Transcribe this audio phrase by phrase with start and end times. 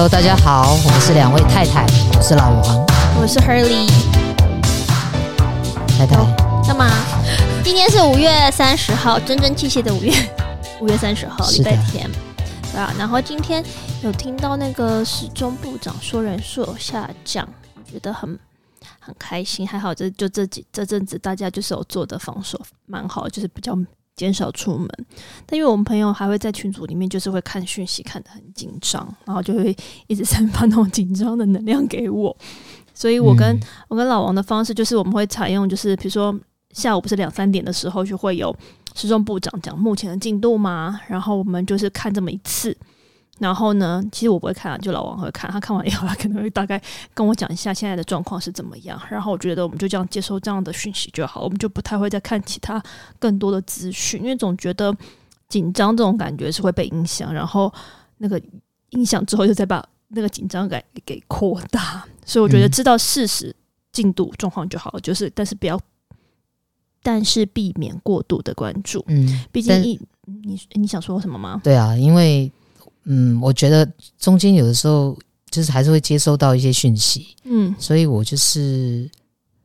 [0.00, 1.84] Hello，大家好，我们是两位太太，
[2.16, 2.86] 我是老王，
[3.20, 3.86] 我是 Hurley。
[5.88, 6.16] 太太，
[6.66, 6.88] 干嘛？
[7.62, 10.10] 今天是五月三十号，真真切切的五月
[10.80, 12.10] 五月三十号，礼拜天，
[12.72, 12.90] 对啊。
[12.98, 13.62] 然后今天
[14.02, 18.38] 有听到那个时钟部长说人数有下降，我觉得很
[19.00, 19.68] 很开心。
[19.68, 23.78] 还好这就这几这阵子大家就是有做的防守蛮好，就是比较。
[24.16, 24.88] 减少出门，
[25.46, 29.74] 但因为我们朋友还会在群组里面，就是会看讯息，看得很紧张，然后就会
[30.06, 32.36] 一直散发那种紧张的能量给我。
[32.92, 36.38] 所以我跟、嗯、我跟老王的方式就是，我们会采用就是，比如说
[36.72, 38.54] 下午不是两三点的时候，就会有
[38.94, 42.76] 时钟部长讲目前的进度嘛，然后我们就是看这么一次。
[43.40, 45.50] 然后呢，其实我不会看，就老王会看。
[45.50, 46.80] 他看完以后，他可能会大概
[47.14, 49.00] 跟我讲一下现在的状况是怎么样。
[49.10, 52.80] 然后我觉得我们就这样接收这样的讯息就好，我们就不太会再看其他
[53.18, 54.94] 更多的资讯，因为总觉得
[55.48, 57.72] 紧张这种感觉是会被影响，然后
[58.18, 58.38] 那个
[58.90, 62.04] 影响之后又再把那个紧张感给扩大。
[62.26, 63.56] 所以我觉得知道事实
[63.90, 65.80] 进度状况就好了，就是但是不要，
[67.02, 69.02] 但是避免过度的关注。
[69.08, 71.58] 嗯，毕竟一你你想说什么吗？
[71.64, 72.52] 对啊，因为。
[73.04, 75.16] 嗯，我觉得中间有的时候
[75.50, 79.10] 就是还是会接收到一些讯息，嗯，所以我就是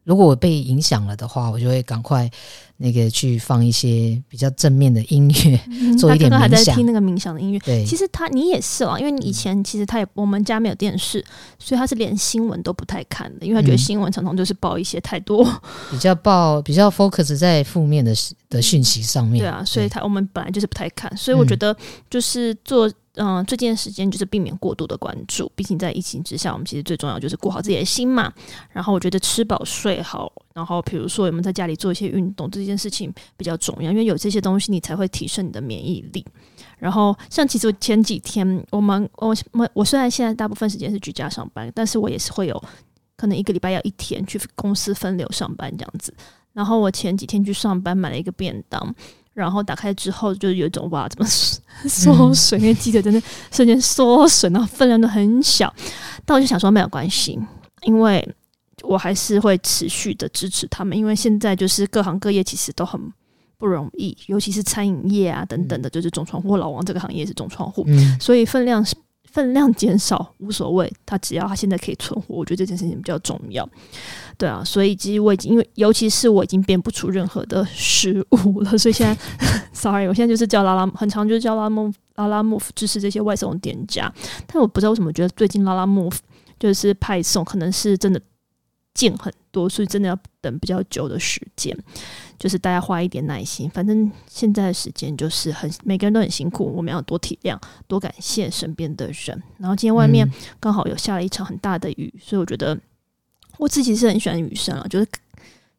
[0.03, 2.29] 如果我被影响了的话，我就会赶快
[2.77, 6.39] 那个去放一些比较正面的音乐，嗯、做一点冥想。
[6.39, 11.23] 他刚刚还在听那个冥想的音乐，对，其实他你也是啊，因为你以前其实他也我们家没有电视，
[11.59, 15.59] 所以他是连新闻都不太看的，因为他觉得新闻常常就是报一些太多，嗯、
[15.91, 18.13] 比较报比较 focus 在负面的
[18.49, 21.75] 的讯息上面，对啊，所以他我们本来就是不太看，所以我觉得
[22.09, 22.87] 就是做。
[22.87, 22.93] 嗯，
[23.47, 28.31] 这件时间就是避免过度的关注，毕竟在疫情之下，我们其实最重要就是顾好自己的心嘛。
[28.71, 36.25] 然后我觉得吃饱睡好，然后比如说我们在家里做一些运动，这件事情比较重要，因为有这些东西，你才会提升你的免疫力。
[36.77, 42.63] 然后像其实前几天，我们我我我虽然现在大部分时间是居家上班，但是我也是会有
[43.15, 46.13] 可能一个礼拜要一天去公司分流上班这样子。
[46.51, 48.93] 然后我前几天去上班买了一个便当。
[49.35, 52.57] 然后打开之后，就有一种哇，怎么缩 水？
[52.57, 55.71] 因为记者真的瞬间缩水，然后分量都很小。
[56.25, 57.37] 但我就想说没有关系，
[57.81, 58.27] 因为
[58.81, 62.99] 我还是会持续的支持他们，因为现在就是各行各业其实都很
[63.57, 66.55] 不容易，尤其是餐饮业啊等等的，就是重创户。
[66.55, 68.83] 老王这个行业是重创户，嗯、所以分量
[69.35, 73.67] 分量减少无所谓，他只要他现在可以存活，我觉得这件事情比较重要。
[74.37, 79.21] 对啊，所以其实我已经因为，尤其是我已经编不出任何的食物了，所以现在，
[79.73, 84.09] sorry，我现在就是叫拉拉，很常就是叫拉拉拉拉 move 支持这些外送店家，
[84.47, 86.15] 但我不知道为什么觉得最近拉拉 move
[86.57, 88.21] 就是派送可能是真的
[88.95, 91.77] 件很多，所以真的要等比较久的时间，
[92.39, 97.55] 就是大家花一点耐心，反正现在的时间就是很每个人都很辛苦，我们要多体谅，
[97.87, 99.43] 多感谢身边的人。
[99.59, 100.27] 然后今天外面
[100.59, 102.75] 刚好有下了一场很大的雨，所以我觉得。
[103.57, 105.07] 我自己是很喜欢雨声啊，就是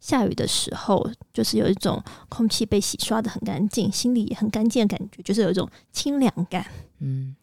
[0.01, 6.65] 下雨的时候，就是有一种空气被洗刷得很干净，心里也很干净的感觉，就是有一种清凉感。
[7.01, 7.37] 嗯，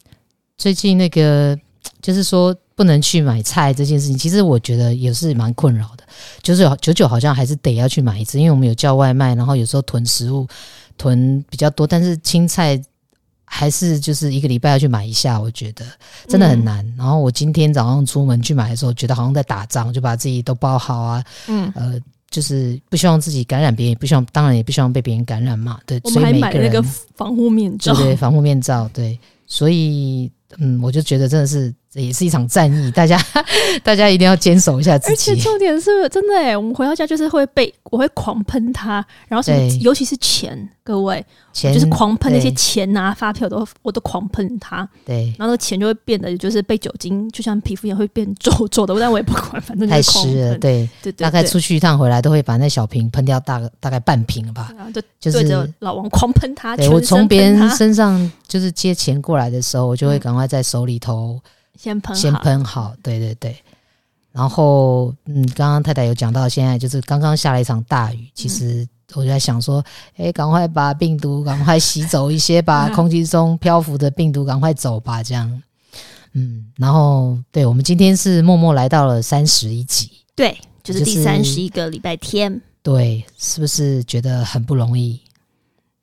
[0.57, 1.55] 最近那个
[2.01, 6.03] 就是说不能去买菜这件事情，其实我觉得也是蛮困扰的。
[6.41, 10.47] 就是九九好像还是得要去买一次，因为我们有叫外卖，然后有时候囤食物
[10.97, 12.81] 囤比较多，但是青菜。
[13.45, 15.85] 还是就是一个礼拜要去买一下，我觉得
[16.27, 16.83] 真的很难。
[16.87, 21.23] 嗯、然后我今天早上出门去买的时候，觉得好像在打仗，就把自己都包好啊。
[21.47, 21.99] 嗯，呃，
[22.31, 25.79] 就是不希望自己感染别人，也不希望，当然也不希望被别人感染嘛。
[25.85, 26.81] 对，我们还买了那个
[27.15, 30.31] 防护面罩，对，对，防护面罩，对，所以。
[30.59, 33.21] 嗯，我就觉得真的是这也是一场战役，大家
[33.83, 35.31] 大家一定要坚守一下自己。
[35.31, 44.87] 而且重点是真的哎，我们回到家就是会被我会狂喷它，然后什尤其是钱，各位，钱就是狂喷那些钱啊、发票都我都狂喷它。
[45.05, 50.57] 对，然后那个钱就会变得就是被酒精，就像皮肤一样会变皱皱的，但我也不管，反正太湿了。
[50.57, 54.71] 对对对，大概出去一趟回来都会把那小瓶喷掉大大概半瓶了吧？
[54.93, 56.75] 对，就是对着老王狂喷他。
[56.75, 60.47] 对，我从别人身上就是接钱过来的时候，我就会赶快。
[60.53, 61.41] 在手里头
[61.77, 63.55] 先喷，先喷好，对对对。
[64.31, 68.27] 然后，嗯，刚刚太太有讲到，现在就是刚刚下了一场大雨。
[68.33, 69.83] 其实我就在想说，
[70.15, 75.21] 哎，赶快把病毒赶快洗走一些，吧空气中漂浮的病毒赶快走吧。
[75.21, 75.61] 这样，
[76.33, 76.65] 嗯。
[76.77, 82.59] 然后，对，我们今天是默默来到了三十一集，对，就是第三十一个礼拜天。
[82.81, 85.21] 对，是不是觉得很不容易？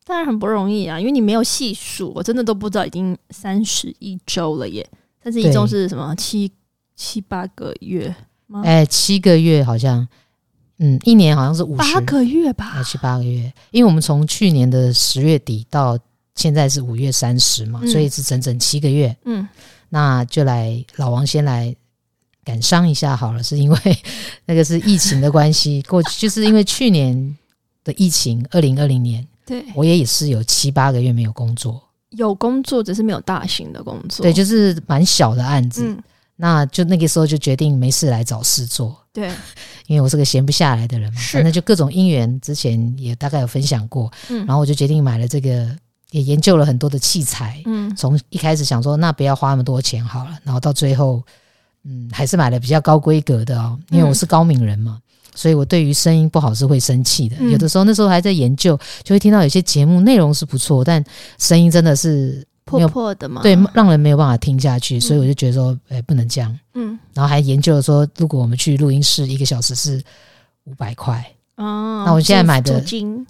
[0.04, 4.88] 当然很不容易啊，因为你没有细数，我真的都不知道已经三十一周了耶。
[5.22, 6.14] 三十一周是什么？
[6.16, 6.50] 七
[6.96, 8.14] 七八个月
[8.46, 8.62] 吗？
[8.64, 10.06] 哎、欸，七个月好像，
[10.78, 12.82] 嗯，一年好像是五十八个月吧？
[12.82, 15.98] 七八个月，因为我们从去年的十月底到
[16.34, 19.14] 现在是五月三十嘛，嗯、所以是整整七个月。
[19.24, 19.46] 嗯，
[19.90, 21.74] 那就来老王先来
[22.42, 23.78] 感伤一下好了，是因为
[24.46, 27.36] 那个是疫情的关系， 过去就是因为去年
[27.84, 35.82] 的疫情，二零二零年，对我也也是有七八个月没有工作，有工作只是没有大型的工作，对，就是蛮小的案子。
[35.84, 36.02] 嗯。
[36.42, 39.30] 那就那个时候就决定没事来找事做，对，
[39.86, 45.68] 因为我是个闲不下来的人嘛，反正就各种因缘，之前也大概有分享过，嗯，然后我就决定买了这个，
[46.12, 51.22] 也研究了很多的器材，嗯，从一开始想说那不要花那么多钱好了，然后到最后，
[51.84, 54.98] 嗯，还是买了比较高规格的哦，因为我是高敏人嘛，
[55.34, 61.04] 所以我对于声音不好是会生气的，有的时候那时候还在研究，就会听到有些节目内容是不错，但
[61.38, 62.46] 声音真的是。
[62.66, 66.56] 破破的嘛，对，让人没有办法听下去，所以我就觉得说，哎、欸，不能这样。
[66.74, 70.00] 嗯，然后还研究了说，如果我们去录音室一个小时是
[70.66, 71.16] 五百块，
[71.56, 72.80] 哦，那我现在买的，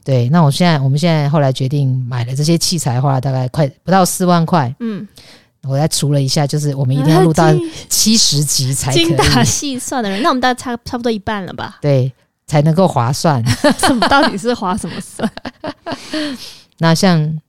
[0.04, 4.74] 对，那我现在我们现在后来决定买了这些器材，花了大概快不到四万块。
[4.80, 5.08] 嗯，
[5.62, 7.46] 我再除了一下，就是我们一定要录到
[7.88, 8.92] 七十集才。
[8.92, 11.78] 精打细算的人，那我们大概差差不多一半了吧？
[11.80, 12.12] 对，
[12.46, 13.44] 才能够划算。
[13.78, 14.08] 什么？
[14.08, 15.30] 到底是划什么算？
[16.78, 17.40] 那像。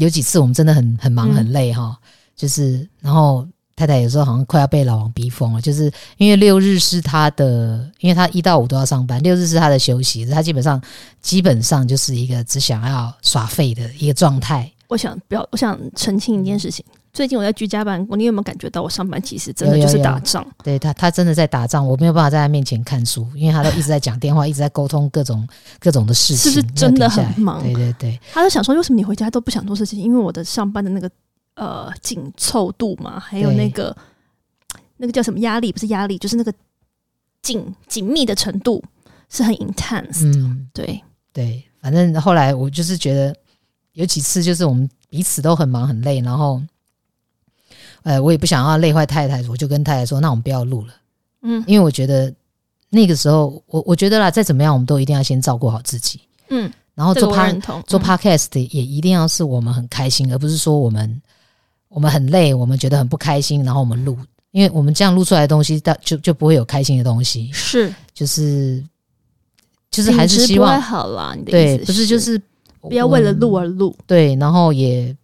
[0.00, 1.96] 有几次我们真的很很忙很累哈，嗯、
[2.36, 10.80] 就是然后太太有时候好像快要被老王逼疯了，就是因为六日是他的，因为他一到五都要上班，六日是他的休息，他基本上
[11.20, 14.70] 基本上就是一个只想要耍废的一个状态。
[14.86, 16.84] 我想不要，我想澄清一件事情。
[17.12, 20.42] 最近我在居家办公，你有没有感觉到我上班其实真的就是打仗？
[20.42, 25.46] 有有有对他，他真的在打仗，我没有办法在他面前看书，因为他都一直在讲电话，一直在沟通各种
[25.80, 27.60] 各种的事情，是不是真的很忙？
[27.62, 29.98] 对对对，他就想说，为什么你回家都不想做事情？
[29.98, 31.10] 因为我的上班的那个
[31.54, 33.96] 呃紧凑度嘛，还有那个
[34.98, 35.72] 那个叫什么压力？
[35.72, 36.52] 不是压力，就是那个
[37.42, 38.80] 紧紧密的程度
[39.28, 40.38] 是很 intense 的。
[40.38, 41.02] 嗯，对
[41.32, 43.34] 对，反正后来我就是觉得
[43.94, 46.62] 有几次就是我们彼此都很忙很累，然后。
[48.08, 50.94] 呃，我也不想要累坏太太，我就跟太太说：“那我们不要录了。”
[51.44, 52.32] 嗯，因为我觉得
[52.88, 56.18] 那个时候，我我觉得啦，再怎么样，我们都一定要先照顾好自己。
[56.48, 61.20] 嗯，然后做嗯、做 Podcast 也一定要是我们很开心，而不是说我们
[61.90, 64.16] 我们很累，我们觉得很不开心，然后我们录，
[64.52, 67.50] 因为我们这样录出来的东西，就就不会有开心的东西。
[67.52, 68.82] 是，就是
[69.90, 72.40] 就是还是希望好啦，你的对，不是就是
[72.80, 73.94] 不要为了录而录。
[74.06, 75.14] 对，然后也。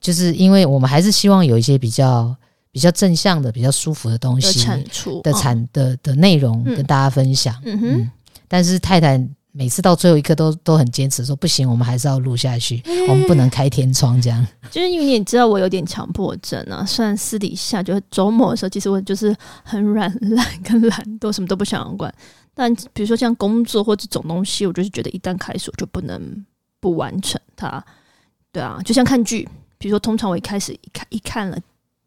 [0.00, 2.34] 就是因为我们还是希望有一些比较
[2.70, 7.54] 比较正向的、比较舒服的东西的产出的产的的内容跟大家分享。
[7.64, 8.10] 嗯哼。
[8.46, 9.22] 但是太太
[9.52, 14.46] 每次到最后一刻都都很坚持说不行，我们还是要录下去，我们不能开天窗这样。
[14.70, 19.34] 就是因为你知道我有点强迫症啊，虽然私底下就周末的时候，其实我就是
[19.64, 22.14] 很软 烂跟懒惰，什么都不想管。
[22.54, 26.44] 但比如说像工作或这种东西，我就是觉得一旦开始，我就不能
[26.80, 27.84] 不完成它。
[28.52, 29.48] 对啊，就像看剧。
[29.78, 31.58] 比如说，通常我一开始一看一看了，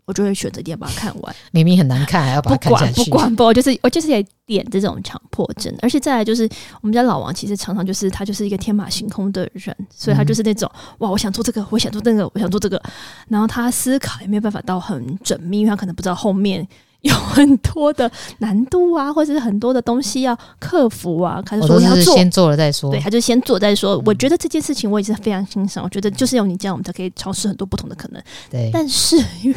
[0.05, 1.35] 我就会选择一定要把它看完。
[1.51, 3.03] 明明很难看，还要把它看下去。
[3.03, 5.73] 不管不管不，就是我就是有点这种强迫症。
[5.81, 6.47] 而且再来就是，
[6.81, 12.81] 我们家老王其实常常就是他就是一个天马行空的人，所以他就是那种、嗯、哇，我想做这个，我想做那个，我想做这个，
[13.29, 16.67] 然后他思考也没有办法到很缜密，因为他可能不知道后面。
[17.09, 21.41] 有很多的难度啊，或者是很多的东西要克服啊。
[21.45, 22.91] 他就说要做，先做了再说。
[22.91, 24.01] 对，他就先做再说。
[24.05, 25.83] 我觉得这件事情我也是非常欣赏。
[25.83, 28.21] 我觉得就是有你这样，我们才可以尝试很多不同的可能。
[28.49, 29.55] 对，但是因为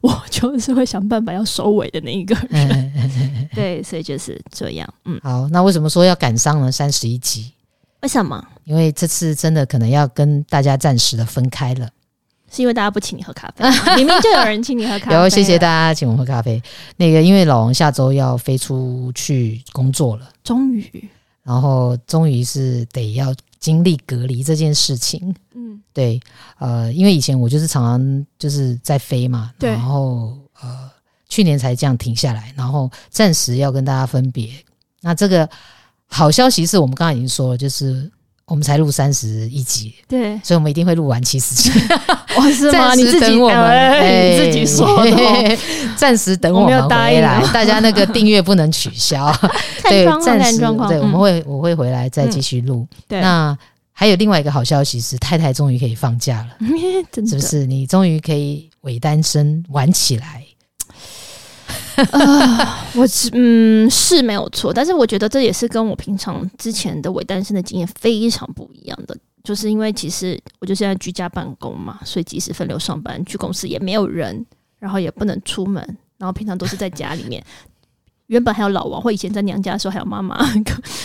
[0.00, 2.92] 我就是会想办法要收尾的那一个人，
[3.54, 4.88] 对，所以就是这样。
[5.04, 7.52] 嗯，好，那为什么说要赶上了三十一集？
[8.02, 8.42] 为什么？
[8.64, 11.88] 因为这次真的可能要跟大家暂时的分开了。
[12.56, 13.64] 是因为大家不请你喝咖啡，
[13.96, 15.14] 明明就有人请你喝咖啡。
[15.14, 16.60] 有，谢谢大家请我喝咖啡。
[16.96, 21.08] 那个，因为老王下周要飞出去工作了，终于，
[21.42, 25.34] 然后终于是得要经历隔离这件事情。
[25.54, 26.18] 嗯，对，
[26.58, 30.90] 呃，因为以前我就是常常就是在飞嘛，对，然后呃，
[31.28, 34.48] 去年才这样停下来，然后暂时要跟大家分别。
[35.02, 35.46] 那这个
[36.06, 38.10] 好消息是我们刚刚已经说了，就是。
[38.48, 41.68] 我们才录三十一集，对，所以我们一定会录完七十集。
[42.36, 42.94] 哇， 是吗？
[42.94, 45.58] 你自己，你自己说的，
[45.98, 47.42] 暂时等我们回来。
[47.52, 49.34] 大家那个订阅不能取消，
[49.88, 52.86] 对，暂时对，我们会我会回来再继续录。
[53.08, 53.58] 对，那
[53.92, 56.56] 还有另外一个好消息是，太太终于可以放假了，
[57.26, 57.66] 是不是？
[57.66, 60.44] 你终于可以伪单身玩起来。
[62.12, 74.44] 啊，我是嗯是没有错，但是我觉得这也是跟我平常之前的伪单身的经验非常不一样的，就是因为其实我就现在居家办公嘛，所以即使分流上班去公司也没有人，
[74.78, 75.82] 然后也不能出门，
[76.18, 77.42] 然后平常都是在家里面。
[78.26, 80.36] 原本还有老王，或以前在娘家的时候还有妈妈，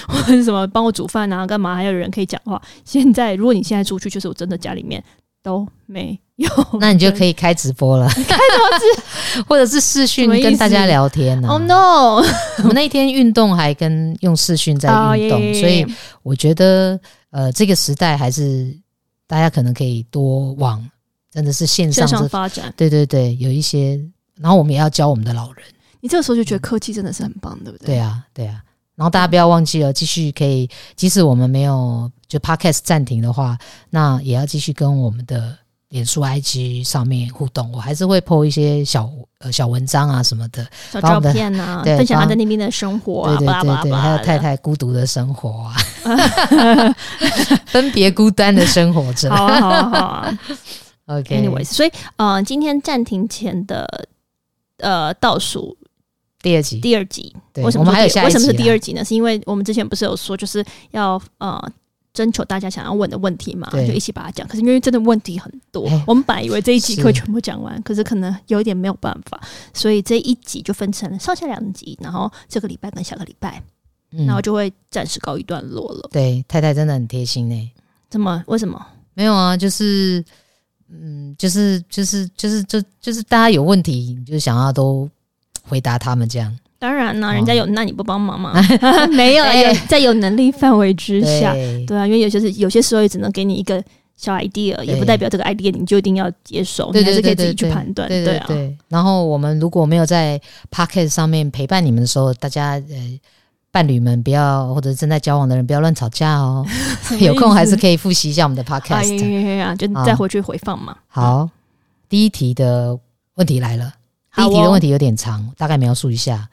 [0.07, 2.59] 或者什么帮我煮饭啊，干嘛还有人可以讲话。
[2.83, 5.03] 现在如果你现在出去，就是我真的家里面
[5.43, 6.79] 都没有。
[6.79, 9.41] 那你就可以开直播了， 开什么直？
[9.47, 12.21] 或者是视讯跟大家聊天呢、oh, no！
[12.59, 15.59] 我们那一天运动还跟用视讯在运动，oh, yeah, yeah, yeah.
[15.59, 15.85] 所以
[16.23, 18.77] 我觉得呃，这个时代还是
[19.27, 20.85] 大家可能可以多往
[21.31, 22.73] 真的是线上，线上发展。
[22.75, 23.97] 对对对，有一些，
[24.39, 25.63] 然后我们也要教我们的老人。
[26.01, 27.85] 你这个时候就觉得科技真的是很棒，对不对？
[27.85, 28.61] 对啊，对啊。
[28.95, 33.57] 然后大家不要忘记了，继续可以，即使我们没有就 Podcast 暂停的话，
[33.89, 35.57] 那也要继续跟我们的
[35.91, 37.69] 脸书、IG 上面互动。
[37.71, 45.75] 我还是会 po 一些小呃小文章啊什么的，小照片啊， 分享他在那边的生活啊，对对对对，还有太太孤独的生活啊，
[47.67, 49.29] 分别孤单的生活着。
[49.29, 50.39] 好啊，好啊，好啊。
[51.17, 54.07] OK，Anyways，所以呃，今天暂停前的
[54.77, 55.77] 呃倒数。
[56.41, 58.25] 第二集，第二集，对为什么我们还有下一集？
[58.27, 59.05] 为什么是第二集呢？
[59.05, 61.61] 是因为我们之前不是有说，就是要呃
[62.13, 64.47] 征求大家想要问的问题嘛，就一起把它讲。
[64.47, 69.41] 可是因为真的问题很多，欸、我们本来以为这一集可以全部讲完，是可是可能有一点没有办法，
[69.73, 73.61] 所以这一集就分成了上下两集，然后这个礼拜跟下个礼拜，
[74.11, 76.09] 嗯、然后就会暂时告一段落了。
[76.11, 77.71] 对，太太真的很贴心呢、欸。
[78.09, 78.43] 怎么？
[78.47, 78.85] 为什么？
[79.13, 80.23] 没有啊，就是
[80.89, 85.09] 嗯，就是就是就是就就是大家有问题，就想要都。
[85.63, 88.59] 回答他们这样，当然啦，人家有，那你不帮忙吗？
[89.13, 89.43] 没 有，
[89.87, 91.53] 在有能力范围之下，
[91.85, 91.95] 对。
[91.95, 93.83] 啊，因为有些是有些时候也只能给你一个
[94.17, 98.49] 小 idea，也不代表这个 idea 你就一定要接受，你还是可以自己去判断，对啊。
[98.87, 103.19] 然后我们如果没有在 Podcast 上面陪伴你们的时候，大家呃，
[103.71, 106.65] 伴侣们不要或者正在交往的人不要乱吵架哦，
[107.21, 110.97] 有空还是可以复习一下我们的 Podcast，就再回去回放嘛。
[111.07, 111.47] 好，
[112.09, 112.97] 第一题的
[113.35, 113.93] 问题来了。
[114.35, 116.49] 第一题的问题有点长，哦、大概描述一下。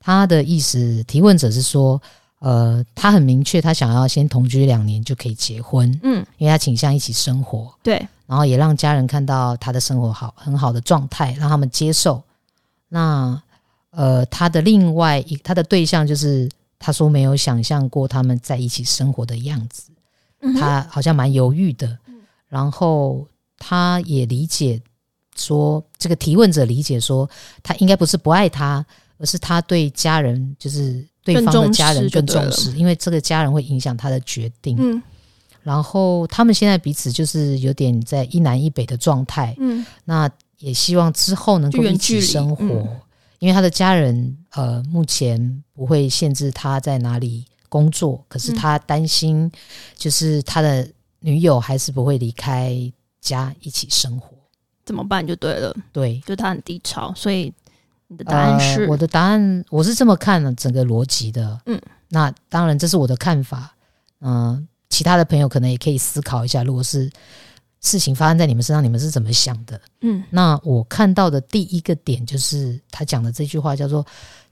[0.00, 2.00] 他的意思，提问者是说，
[2.40, 12.22] 呃，他很明确，他想要先同居两年就可以结婚，嗯，因为他倾向一起生活，对，然后也让家人看到他的生活好很好的状态，让他们接受。
[12.88, 13.40] 那
[13.90, 19.90] 呃，他的另外一他的对象就是他说没有想象过他们在一起生活的样子，
[20.40, 21.98] 嗯、他好像蛮犹豫的，
[22.48, 23.26] 然后
[23.58, 24.80] 他也理解。
[25.36, 27.26] 说这个提问者理解说，
[27.62, 28.84] 他应该不是不爱他，
[29.20, 34.74] 而是他对家人，就是对方的家人更重视，因为这个家人会影响他的决定。
[34.80, 35.00] 嗯，
[35.62, 39.54] 然后他们现在彼此就是有点在一南一北的状态。
[39.58, 43.00] 嗯，那也希望之后能够一起生活，嗯、
[43.40, 49.52] 因为他的家人呃目前不会限制他在哪里工作，可是他担心
[49.96, 50.88] 就是他的
[51.20, 52.74] 女友还是不会离开
[53.20, 54.30] 家一起生活。
[54.86, 57.52] 怎么办就对了，对，就他很低潮，所以
[58.10, 58.82] 你的答案是？
[58.82, 61.60] 呃、我的答案，我是这么看的，整个逻辑的。
[61.66, 63.72] 嗯，那当然这是我的看法，
[64.18, 67.08] 嗯、呃，其他的朋友可能也可以思考一下，如果是
[67.80, 69.80] 事情发生在你们身上，你们是怎么想的？
[70.00, 74.04] 嗯，那我看到的第一个点就是他讲的这句话叫做，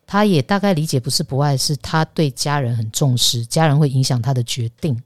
[0.07, 4.97] 他也大概理解不是不爱，是他对家人很重视，家人会影响他的决定。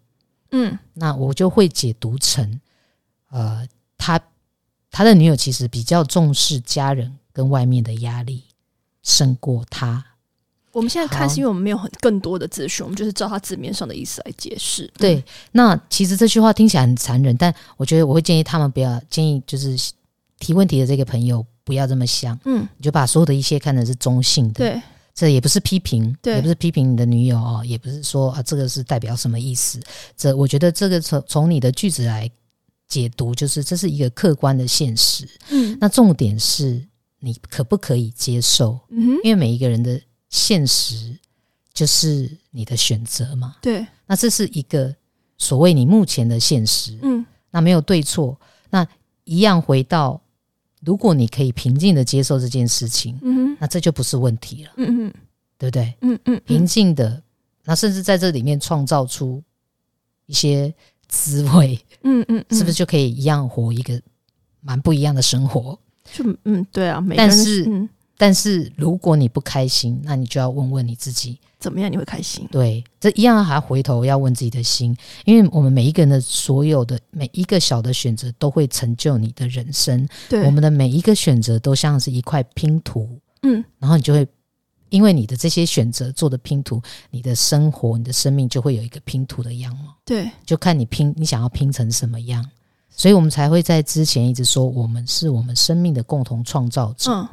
[0.50, 2.61] 嗯，那我就会解读成，
[3.30, 3.66] 呃，
[3.97, 4.21] 他。
[4.94, 8.44] 他的女友其实比较重视家人跟外面的压力，
[9.02, 10.04] 胜过他。
[10.72, 14.90] 我们现在看是因为我们没有很更多的资讯，我们就是照他字面上的意思来解释。
[14.96, 19.76] 对，嗯、那其实这句话听起来很残忍，但我觉得我会建议他们不要建议，就是
[20.38, 22.38] 提问题的这个朋友不要这么想。
[22.44, 24.60] 嗯，你就把所有的一切看成是中性的。
[24.60, 24.80] 对，
[25.14, 29.78] 这也不是批评，对，也不是批评你的女友哦，也不是说啊这个是代表什么意思。
[30.16, 32.30] 这我觉得这个从从你的句子来。
[32.88, 36.86] 解读就是这是一个客观的现实，嗯，那重点是
[37.25, 38.81] 你可不可以接受？
[38.88, 41.17] 嗯，因为每一个人的现实
[41.73, 43.87] 就是你的选择嘛，对。
[44.07, 44.95] 那这是一个
[45.38, 48.38] 所谓你目前的现实，嗯，那没有对错，
[48.71, 48.87] 那
[49.25, 50.21] 一样回到，
[50.81, 55.14] 如果你可以平静的接受这件事情，嗯，那这就不是问题了，嗯嗯，
[55.57, 55.95] 对不对？
[56.00, 57.23] 嗯嗯，平静的，
[57.64, 59.43] 那甚至在这里面创造出
[60.26, 60.75] 一些。
[61.09, 64.00] 滋味，嗯嗯，是不是就可以一样活一个
[64.62, 65.79] 蛮不一样的生活？
[66.04, 67.04] 就嗯，对啊。
[67.16, 72.49] 但是，嗯、但是如果你不开心，那你就要问问你自己，怎么样你会开心？
[72.50, 80.09] 对，这一样还要回头要问自己的心，因为我们每一个人的所有的每一个小的选择，都会成就你的人生。
[80.28, 84.26] 对，我们的每一个选择都像是一块拼图，嗯，然后你就会。
[84.90, 86.78] 因为你的这些选择做的拼图，
[87.11, 89.97] 你的生活、你的生命就会有一个拼图的样貌。
[90.04, 92.47] 对，就看你拼，你想要拼成什么样。
[92.94, 97.11] 所以我们才会在之前一直说，我们是我们生命的共同创造者。
[97.11, 97.28] 嗯，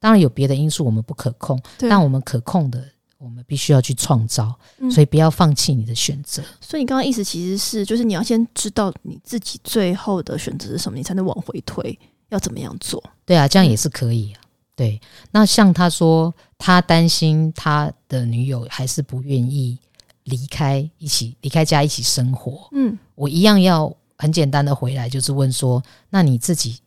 [0.00, 2.84] 当然有别的因素我们不可控，但我们可控的，
[3.18, 6.42] 我们必须要去创造，嗯、所以不要放弃你的选择。
[6.60, 13.02] 所以你刚刚意思其实是，就是你要先知道你自己最后的选择是什么，你才能往回推，要怎么样做？
[13.24, 14.40] 对啊，这样也是可以啊。
[14.42, 19.78] 嗯、对，那像他说，他担心他的女友还是不愿意
[20.24, 22.68] 离开，一起离开家一起生活。
[22.72, 23.94] 嗯，我一样要
[24.24, 26.78] 很简单的回来，就是问说，那你自己。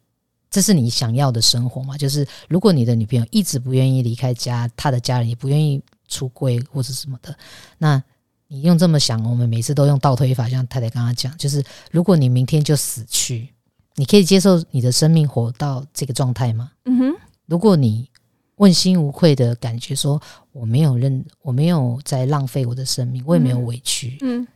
[0.50, 1.98] 这是你想要的生活吗？
[1.98, 7.38] 就是如果你的女朋友一直不愿意离开家，她的家人也不愿意出柜或者什么的，
[7.78, 8.02] 那
[8.48, 13.50] 你用这么想，我们每次都用倒推法，像太太刚刚讲，就是如果你明天就死去，
[13.96, 16.72] 你可以接受你的生命活到这个状态吗？
[16.86, 17.14] 嗯哼。
[17.46, 18.10] 如果你
[18.56, 20.20] 问心无愧的感觉说
[20.54, 24.48] 我没有认，我没有在浪费我的生命，我也没有委屈，嗯，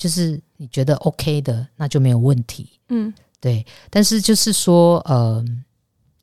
[0.00, 3.12] 就是你觉得 OK 的，那就没有问题，嗯。
[3.38, 5.42] 对，但是就是说，呃，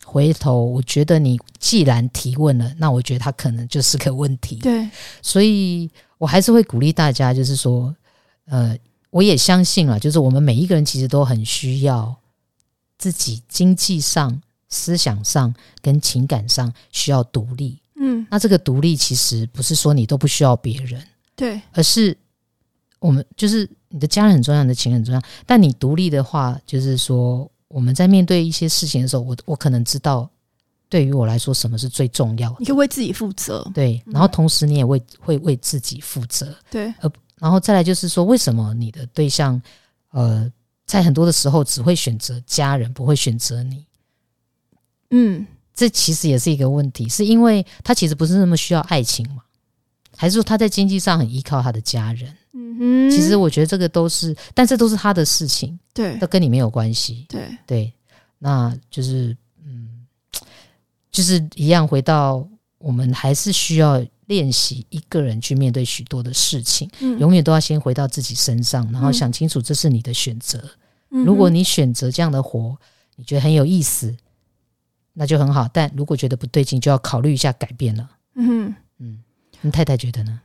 [0.06, 4.58] 回头我觉得你既然提问了，那我觉得他可能就是个问题。
[4.58, 4.88] 对，
[5.24, 7.96] 所以我还是会鼓励大家，就是说，
[8.46, 8.78] 呃，
[9.10, 12.16] 我也相信了，就是我们每一个人其实都很需要
[13.00, 17.82] 自己经济上、思想上跟情感上需要独立。
[18.00, 21.04] 嗯，那这个独立其实不是说你都不需要别人，
[21.36, 22.16] 对，而是
[23.08, 23.70] 我们就是。
[23.90, 25.22] 你的家人很重要，你的情很重要。
[25.46, 30.30] 但你独立的话，就是说我们在面对一些事情的时候，我我可能知道，
[30.90, 32.58] 对于我来说什么是最重要的。
[32.60, 34.04] 你可以为自己负责，对。
[34.06, 36.94] 然后同时你也为会为自己负责，对。
[37.00, 39.60] 呃，然后再来就是说，为什么你的对象，
[40.12, 40.52] 呃，
[40.86, 43.86] 在很多的时候只会选择家人，不会选择你？
[45.12, 49.44] 嗯，这其实也是一个问题，是因为他其实不是那么需要爱情嘛？
[50.18, 52.36] 还是说他在经济上很依靠他的家人？
[52.80, 57.58] 嗯，其实我觉得这个都是，但这都是他的事情，对，都跟你没有关系，对。
[57.66, 57.94] 对，
[58.40, 60.06] 那就是嗯，
[61.12, 62.48] 就是一样，回到
[62.78, 70.64] 我们还是需要练习一个人去面对许多的事情，嗯，永远都要先回到自己身上，然后想清楚这是你的选择。
[71.12, 72.78] 嗯，如果你选择这样的活，
[73.16, 74.16] 你觉得很有意思，
[75.14, 75.70] 那就很好。
[75.72, 78.10] 但如果觉得不对劲，就要考虑一下改变了。
[78.36, 79.20] 嗯嗯，
[79.62, 80.42] 你太太觉得呢？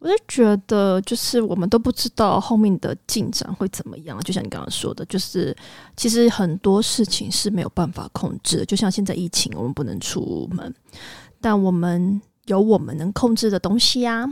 [0.00, 4.18] 我就觉得，就是我们都不知道后面的进展会怎么样。
[4.20, 5.54] 就像你刚刚说的，就是
[5.94, 8.64] 其实很多事情是没有办法控制的。
[8.64, 10.74] 就像现在疫情，我们不能出门，
[11.38, 14.24] 但我们有我们能控制的东西啊。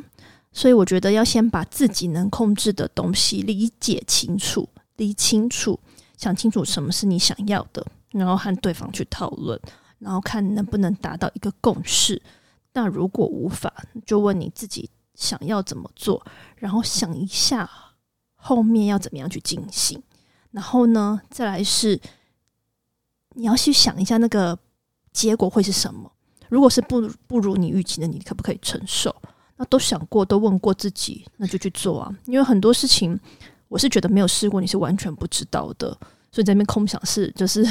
[0.53, 5.79] 所以我觉得要先把自己能控制的东西理解清楚、理清楚、
[6.17, 9.61] 想清楚什么是你想要的，然后和对方去讨论，
[9.99, 12.21] 然后看能不能达到一个共识。
[12.73, 13.71] 那如果无法，
[14.07, 14.89] 就问你自己。
[15.19, 16.25] 想要怎么做，
[16.57, 17.69] 然后想一下
[18.37, 20.01] 后面要怎么样去进行，
[20.53, 22.01] 然后呢，再来是
[23.31, 24.57] 你要去想一下那个
[25.13, 26.11] 结果会是什么。
[26.49, 29.13] 如果是不不如你预期的，你可不可以承受？
[29.57, 32.17] 那都想过，都问过自己，那就去做啊。
[32.27, 33.19] 因为很多事情，
[33.67, 35.91] 我是觉得没有试过，你是完全不知道的。
[36.31, 37.67] 所以在那边空想是就是。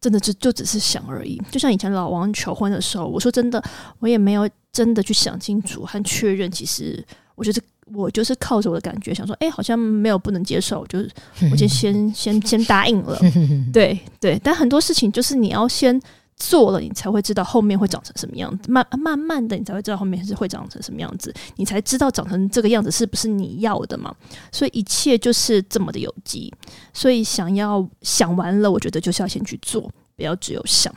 [0.00, 3.62] 真的就就只是想而已，就像以前老王求婚的时候，我说真的，
[3.98, 6.50] 我也没有真的去想清楚和确认。
[6.50, 7.60] 其实，我觉得
[7.92, 11.10] 我就是靠着我的感觉，想说，哎、欸，好像没有不能接受，就是
[11.50, 13.18] 我就先先先答应了。
[13.72, 16.00] 对对，但很多事情就是你要先。
[16.38, 18.70] 做了，你才会知道后面会长成什么样子。
[18.70, 21.34] 慢慢慢的，你才会知道后面是会长成什么样子。
[21.56, 24.14] 你才知道长成这个样子是不是你要的嘛？
[24.52, 26.52] 所以一切就是这么的有机。
[26.92, 30.94] 所以想要想完了，我觉得就是要先去做，不要只有想。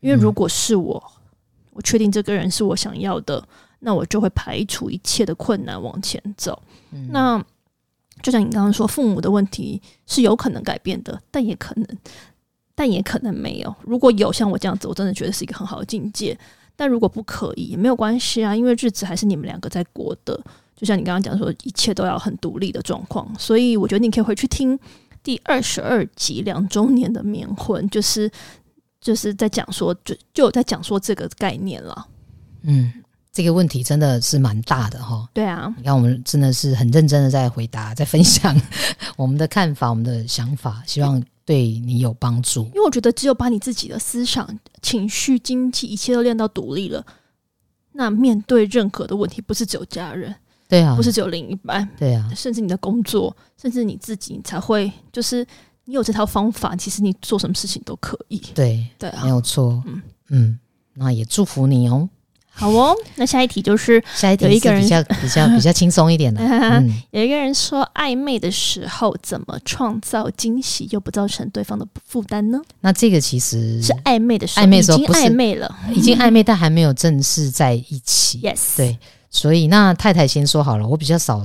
[0.00, 1.02] 因为如果是我，
[1.72, 3.46] 我确定这个人是我想要的，
[3.80, 6.62] 那我就会排除一切的困难往前走。
[6.92, 7.44] 嗯、那
[8.22, 11.86] 就像你刚刚说，父母的问题是有可能改变的，但也可能。
[12.74, 13.74] 但也可能没有。
[13.82, 16.36] 如果有像我这样子，我真的觉得是一个很好的境界。
[16.76, 20.38] 但如果不可以，也没有关系啊，因为日子还是你们两个在过的。
[20.74, 23.32] 就像你刚刚讲说，一切都要很独立的状况。
[23.38, 24.76] 所以我觉得你可以回去听
[25.22, 28.28] 第二十二集两周年的冥婚，就是
[29.00, 32.08] 就是在讲说，就就有在讲说这个概念了。
[32.62, 32.92] 嗯，
[33.30, 35.28] 这个问题真的是蛮大的哈。
[35.32, 38.60] 对啊，你看我们真的是很认真的在回答，在分享
[39.16, 41.22] 我们的看法，我们的想法，希望。
[41.44, 44.48] 对你有帮助，因为我觉得只有把你自己的思想、
[44.80, 47.04] 情绪、经济一切都练到独立了，
[47.92, 50.34] 那面对任何的问题，不是只有家人，
[50.68, 55.46] 对啊，不是只有另一半，对啊，甚至你的工作，甚至你自己，你才会就是
[55.84, 58.38] 你有这套方法，其实你做什么事情都可以。
[58.54, 59.82] 对对啊，没有错。
[59.86, 60.58] 嗯嗯，
[60.94, 62.08] 那也祝福你哦。
[62.56, 66.40] 好哦，那下一题就是下一题有一个人比较比较 比较轻松一点的。
[66.40, 72.60] 嗯、 有一个人说，暧昧的时候怎么创造惊喜又不造成对方的负担呢？
[72.80, 78.40] 那这个其实是暧昧的时候，暧昧的时候已经暧昧了，已经暧昧，但还没有正式在一起。
[78.40, 78.98] Yes，对，
[79.30, 81.44] 所以那太太先说好了，我比较少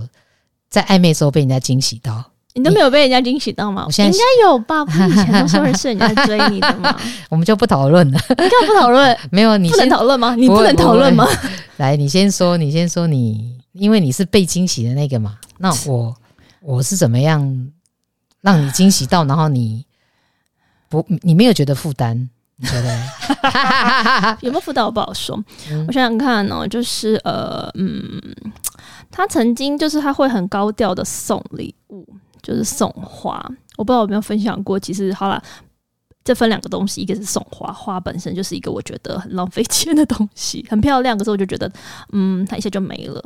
[0.70, 2.24] 在暧昧的时候被人家惊喜到。
[2.60, 3.84] 你都没有被人家惊喜到吗？
[3.88, 4.86] 我现在应该有吧？
[5.08, 6.96] 以前都说是人家追你的吗？
[7.30, 8.20] 我们就不讨论了。
[8.30, 9.18] 你干嘛不讨论？
[9.32, 10.36] 没有，你不能讨论吗？
[10.36, 11.26] 你不能讨论吗？
[11.78, 15.38] 来，你先说，你先说你，你因为你是被惊喜的那个嘛。
[15.58, 16.14] 那我
[16.62, 17.72] 我是怎么样
[18.42, 19.24] 让你惊喜到？
[19.26, 19.86] 然后你
[20.90, 22.30] 不，你没有觉得负担？
[22.58, 23.02] 你觉得
[24.42, 24.84] 有没有负担？
[24.86, 25.42] 我不好说。
[25.72, 28.22] 嗯、我想想看哦，就是呃，嗯，
[29.10, 32.06] 他曾经就是他会很高调的送礼物。
[32.42, 33.44] 就是送花，
[33.78, 34.80] 我不知道有没有分享过。
[34.80, 35.42] 其实好了，
[36.24, 41.72] 这分两个东西，一个是送花，花本身就是一个我觉得很浪费 钱的东西，很漂亮，可是我就觉得，
[42.12, 43.24] 嗯，它一下就没了，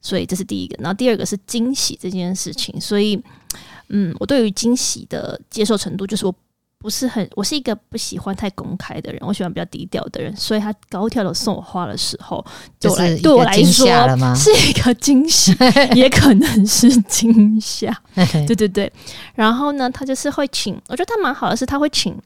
[0.00, 0.76] 所以这是第一个。
[0.80, 3.22] 然后第二个是惊喜这件事情，所以，
[3.88, 6.34] 嗯，我对于惊喜的接受程度，就是我。
[6.86, 12.46] 不是很，我是一个不喜欢太公开的人，我喜欢比较低调的人，所以他高调的送我花的时候，
[12.78, 13.88] 对我来对我来说
[14.36, 15.52] 是一个惊喜，
[15.96, 17.92] 也可能是惊吓。
[18.46, 18.92] 对对对，
[19.34, 22.16] 然后呢，他就是会请，我觉得他蛮好的，是他会请。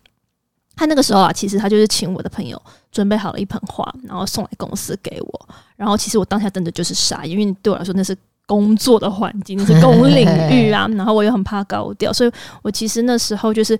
[0.76, 2.60] 他那个时候啊，其实他就是请我的朋友
[2.92, 5.48] 准备好了一盆花，然后送来公司给我。
[5.74, 10.86] 然后其实我当下真的就是傻，因为对我来说那是工作的环境，那是公领域啊。
[10.98, 13.78] 然后我又很怕高调，所以我其实那时候就是。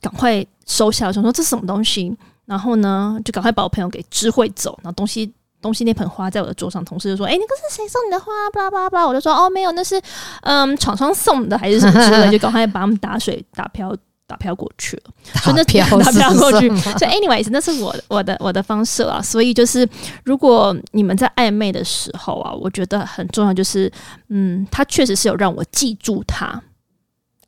[0.00, 4.78] 赶快收下，我想说这是什么东西，然后呢，就赶快把我朋友给知会走。
[4.82, 10.00] 然后东西东西那盆花在我的桌上，同事就说：“哎、欸，那个是谁送你的花？”巴拉巴拉巴拉，我就说：“哦，没有，那是
[10.42, 12.30] 嗯，厂商送的还是什么之类。
[12.32, 13.94] ”就赶快把他们打水打漂
[14.26, 15.02] 打漂过去了，
[15.34, 16.68] 打漂 打漂过去。
[16.76, 19.20] 所以，anyways，那是我我的我的方式啊。
[19.20, 19.86] 所以就是，
[20.24, 23.92] 如果你们在暧昧的时候啊，我觉得很重要，就是
[24.28, 26.60] 嗯，他确实是有让我记住他。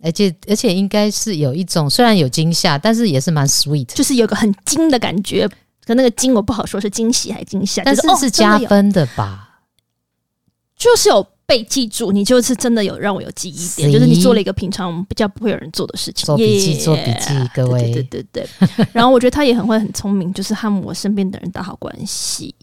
[0.03, 5.49] 而且而且应该是有一种，虽然有惊吓，但是也是蛮 sweet，就是有个很惊的感觉。
[5.85, 7.83] 可那个惊我不好说，是惊喜还是惊吓？
[7.85, 9.49] 但是是加分的吧？
[10.77, 16.25] 就是有被记住，你就是真的有让我有记忆点，就是你做了一个平常比较不会有人做的事情。
[16.25, 18.87] 做笔记，做笔记，各位，对对对对。
[18.93, 22.55] 然后我觉得他也很会很聪明，就是和我身边的人打好关系，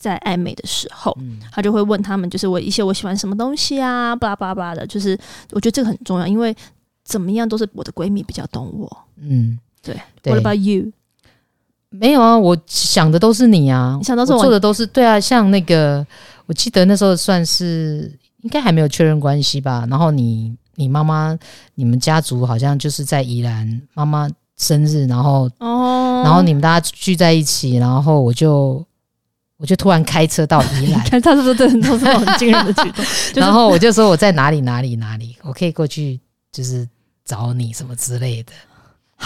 [0.00, 1.14] 在暧昧的时候，
[1.52, 4.86] 他就会问他们，就是我一些我喜欢什么东西啊，巴拉巴拉的。
[4.86, 5.16] 就是
[5.52, 6.56] 我觉得这个很重要，因为
[7.04, 8.96] 怎么样都是我的闺蜜比较懂我。
[9.20, 9.94] 嗯，对。
[10.22, 10.90] 对 What about you？
[11.90, 15.20] 没有啊，我想的都是你啊，你想到是我，我做的都是对啊。
[15.20, 16.06] 像那个，
[16.46, 18.10] 我记得那时候算是
[18.40, 19.86] 应该还没有确认关系吧。
[19.90, 21.38] 然后你你妈妈
[21.74, 28.82] 你们家族好像就是在宜兰，妈妈生日，然后哦，然后你们大家聚在一起，然后我就。
[29.60, 33.04] 我就突然开车到宜兰，看 他是不是对很多这种很惊人的举动？
[33.36, 36.18] 然后我就说我在哪里哪里哪里，我可以过去
[36.50, 36.88] 就是
[37.26, 38.52] 找你什么之类的。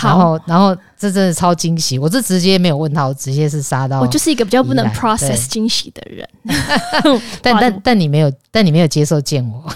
[0.03, 4.01] 然后，然后这真的超惊喜，我这直接没有问他，我直接是杀到。
[4.01, 6.29] 我就是一个比较不能 process 惊喜的人，
[7.40, 9.73] 但但但你没有，但你没有接受见我，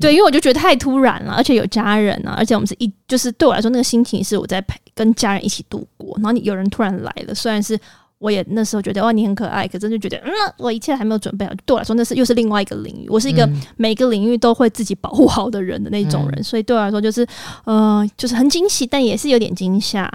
[0.00, 7.78] 对，因为我就觉得太突然了，而且有家人啊，而且我们是一，就是对我来说那个心情是我在陪跟家人一起度过，然后你有人突然来了，虽然是。
[8.20, 11.52] 我也那时候觉得哇，你很可爱，可真就觉得嗯，我一切还没有准备好。
[11.64, 13.08] 对我来说，那是又是另外一个领域。
[13.08, 17.26] 我是一个每个领域都会自己保护好的人的那种人，嗯、所以对我来说就是
[17.64, 20.06] 呃，就是很惊喜，但也是有点惊吓。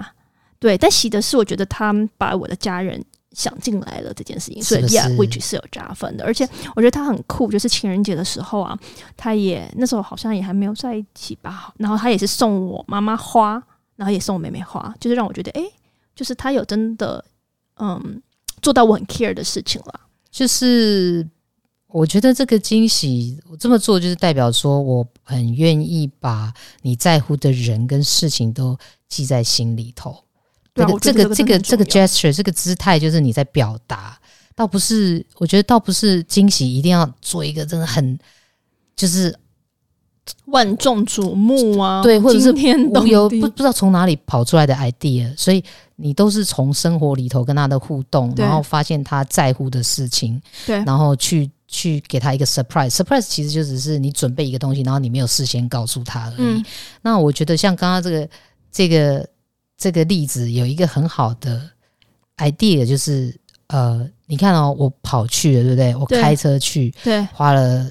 [0.60, 6.24] 对，但喜的是我觉得他把我的家人想进来了这件事情，所以 yeah，which 是有加分的。
[6.24, 8.78] 而且我觉得他很酷，就是情人节的时候啊，
[9.16, 13.60] 他也那时候好像也还没有在一起吧，然后他也是送我妈妈花，
[13.96, 15.72] 然后也送我妹妹花，就是让我觉得哎、欸，
[16.14, 17.24] 就是他有真的。
[17.78, 18.22] 嗯，
[18.62, 20.00] 做到我很 care 的事情了。
[20.30, 21.26] 就是
[21.88, 28.76] 我觉得这个惊喜，我这么做就是代表说我很愿意把你在乎的人跟事情都
[29.08, 30.16] 记在心里头。
[30.74, 34.20] 这个这个这个这个 gesture 这个姿态，就是你在表达，
[34.54, 38.18] 倒不是我觉得倒不是惊喜一定要做一个真的很
[38.94, 39.34] 就是
[40.46, 45.62] 万众瞩目啊，对，或者是无有不不知道从哪里跑出来的 idea，所以。
[45.98, 52.90] 你都是从生活里头跟他的互动，然后发现他在乎的事情，对，然后去去给他一个 surprise。
[52.90, 56.34] surprise 其实就只是你准备一个东西，然后你没有事先告诉他而已。
[56.36, 56.64] 嗯，
[57.00, 58.28] 那我觉得像刚刚这个
[58.70, 59.26] 这个
[59.78, 61.62] 这个例子，有一个很好的
[62.36, 63.34] idea，就是
[63.68, 65.96] 呃，你看哦，我跑去了，对不对？
[65.96, 67.90] 我开车去，对，花了。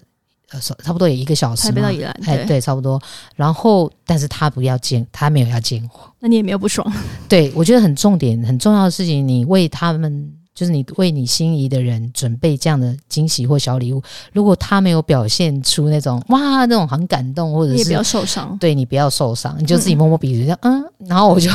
[0.51, 1.89] 呃，差不多也一个小时嘛，
[2.25, 3.01] 哎，对，差不多。
[3.35, 6.85] 然后，但是他不要见，他没有要见我，那你也没有不爽。
[7.27, 14.01] 对，我觉得很重点、很重要的事情，你为他们，就是你为你心仪的人准备这样的惊喜或小礼物，
[14.33, 21.07] 如果他没有表现出那种哇，那种很感动，或者是你也不要受伤，对你不要受伤，你就自己摸摸鼻子，嗯，嗯。
[21.07, 21.49] 然后我就，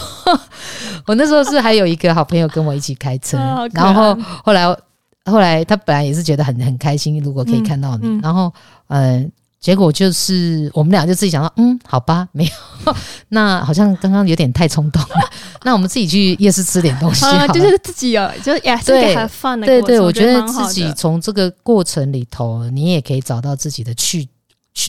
[1.07, 3.39] 我那时候是还有一个好朋友跟我一起开车，
[3.73, 4.77] 然后后来。
[5.25, 8.53] 后来他本来也是觉得很很开心，如果可以看到你，嗯嗯、然后
[8.89, 9.23] 嗯。
[9.25, 9.31] 呃
[9.61, 12.47] 结果就是我们俩就自己想到，嗯，好吧，没
[12.87, 12.97] 有，
[13.29, 15.31] 那好像刚刚有点太冲动了。
[15.65, 19.67] 那我们自己去夜市吃点东西好了，就是自己有，就是呀，对，很 fun 的。
[19.67, 24.27] 对对，我觉得自己从这个过程里头，你也可以找到自己的趣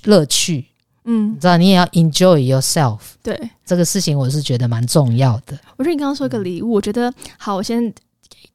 [0.06, 0.66] 乐趣。
[1.04, 3.00] 嗯，你知道，你也要 enjoy yourself。
[3.22, 5.60] 对，这个事情我是觉得蛮重要的。
[5.76, 7.94] 我觉得你刚刚说一个礼物，我觉得好，我先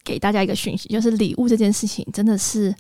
[0.05, 2.75] 给给大家一个讯息，就是礼物这件事情真的是。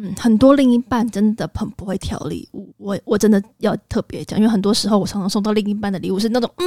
[0.00, 6.66] 嗯，很多另一半真的很不会挑礼物，我我真的要特别讲，因为很多时候我常常收到另一半的礼物是那种，嗯，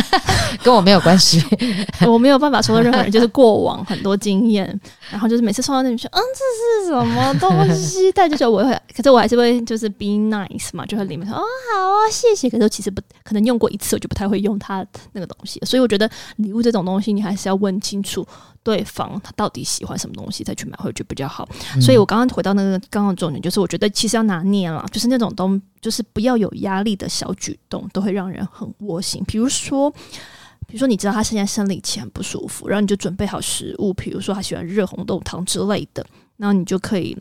[0.64, 1.42] 跟我没有关系，
[2.08, 8.10] 我没有办法收到任何人，就是过往很多经验，然后就是每次收到那里说，嗯，这是什么东西？
[8.12, 11.42] 但就是我会， 可是我还是会就是 be nice 嘛，就会里面说，哦，
[11.74, 12.48] 好啊，谢谢。
[12.48, 18.26] 可是其实不可能用过一次，我就不太会用它那个东西，所以我觉得礼物这种东西，你还是要问清楚。
[18.62, 29.24] 对方他到底喜欢什么东西再去买会觉得比较好，嗯、所以我刚刚回到那个刚刚重点，就是我觉得其实要拿捏了，就是那种东，就是不要有压力的小举动，都会让人很窝心。
[29.26, 36.04] 比如说，比如说你知道他现在生理期很不舒服，然后你就准备好食物，比如说他喜欢热红豆汤之类的，
[36.36, 37.16] 然后你就可以。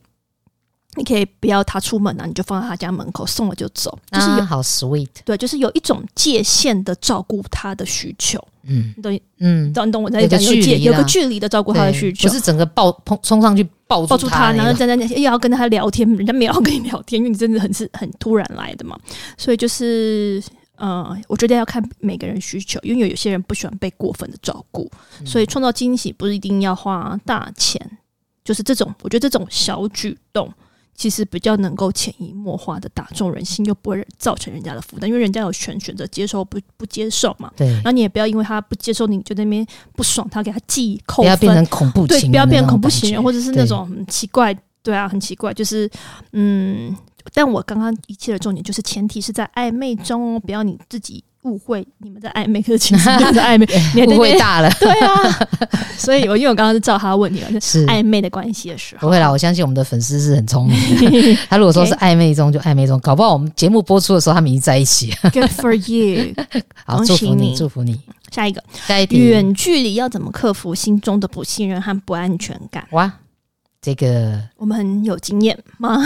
[0.96, 18.98] 你可以不要他出门啊，你就放在他家门口，送了就走，就是有、啊、好 sweet，对，就是有一种界限的照顾他的需求，嗯，对，嗯，懂你懂我在讲有界有个距离的照顾他的需求，不是整个抱碰冲上去抱抱住他，然后在那又要跟他聊天，人家没有要跟你聊天，因为你真的很是很突然来的嘛，
[19.38, 20.42] 所以就是
[20.76, 27.82] 呃，我觉得要看每个人需求，因为有有些人不喜欢被过分的照顾，嗯、所以创造惊喜不是一定要花大钱，
[28.46, 30.54] 就是这种，我觉得这种小举动。
[31.00, 37.50] 其实比较能够潜移默化的打中人心，又不会造成人家的负担，因为人家有权选择接受不不接受嘛。
[37.56, 37.70] 对。
[37.76, 45.90] 然后你也不要因为他不接受你，你就在那边不爽，他给他记扣分，不要变成恐怖，对，不要变成恐怖情人，或者是那种很奇怪，对，对啊，很奇怪，就是
[46.34, 46.94] 嗯。
[47.34, 51.24] 但我刚刚一切的重点就是，前提是在暧昧中哦，不要你自己。
[51.44, 53.66] 误会，你们在暧昧，可是其实你们在暧昧，
[54.08, 54.70] 误会大了。
[54.80, 55.40] 对啊，
[55.98, 59.08] 所以我因为我刚刚是照他问你了，是暧昧的关系的时候。
[59.08, 61.38] 不会啦，我相信我们的粉丝是很聪明的。
[61.50, 65.12] 他如果说是暧昧中，就暧昧中，搞不好我们节目播出的时候，他们已经在一起。
[65.32, 66.34] Good for you，
[66.86, 68.00] 好，祝福你，祝福你。
[68.32, 72.86] 下一个，下一题，远距离要怎么克服心中的不信任和不安全感？
[72.92, 73.12] 哇，
[73.82, 75.98] 这个我们很有经验吗？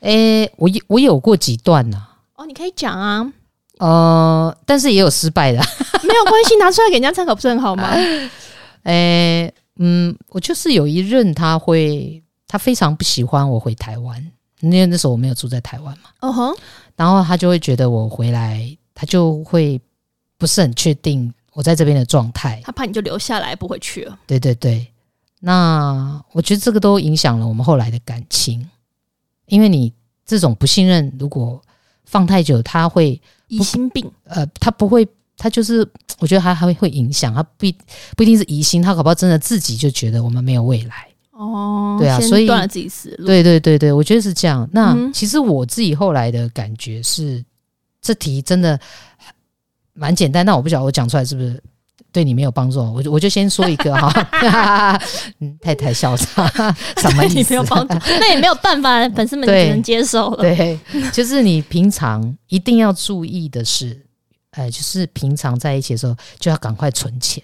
[0.00, 2.02] 诶，我有我有过几段呢。
[2.36, 3.30] 哦，你可以讲啊。
[3.82, 5.58] 呃，但是也有失败的，
[6.06, 7.90] 没有关系，拿出来给人家参考不是很好吗？
[8.84, 14.24] 诶，嗯，我就是有一任他会，他非常不喜欢我回台湾，
[14.60, 16.10] 因为那时候我没有住在台湾嘛。
[16.20, 16.56] 哦吼，
[16.94, 18.64] 然后他就会觉得我回来，
[18.94, 19.80] 他就会
[20.38, 24.16] 不是很确定我在这边的状态，他怕你就留下来不回去了。
[24.28, 24.86] 对对对，
[25.40, 28.64] 那我觉得这个都影响了我们后来的感情，
[29.46, 29.92] 因为你
[30.24, 31.60] 这种不信任，如果
[32.04, 33.20] 放太久，他会。
[33.52, 35.86] 疑心病，呃，他不会，他就是，
[36.18, 37.66] 我觉得他还会会影响，他不
[38.16, 44.66] 不一定是疑心，他搞不好真的自己就觉得我们没有未来哦，对啊，所以断了自己思路，对对对对，我觉得是这样。
[44.72, 47.44] 那、嗯、其实我自己后来的感觉是，
[48.00, 48.80] 这题真的
[49.92, 51.62] 蛮简单，但我不晓得我讲出来是不是。
[52.12, 55.00] 对你没有帮助，我就我就先说一个哈，
[55.40, 56.46] 嗯，太太嚣张，
[56.98, 57.34] 什么意思？
[57.38, 60.42] 你没有帮助，那也没有办法，粉丝们只能接受了。
[60.42, 60.78] 对，
[61.12, 63.98] 就是你平常一定要注意的是，
[64.52, 67.42] 呃，就是平常在一起的时候就要赶快存钱。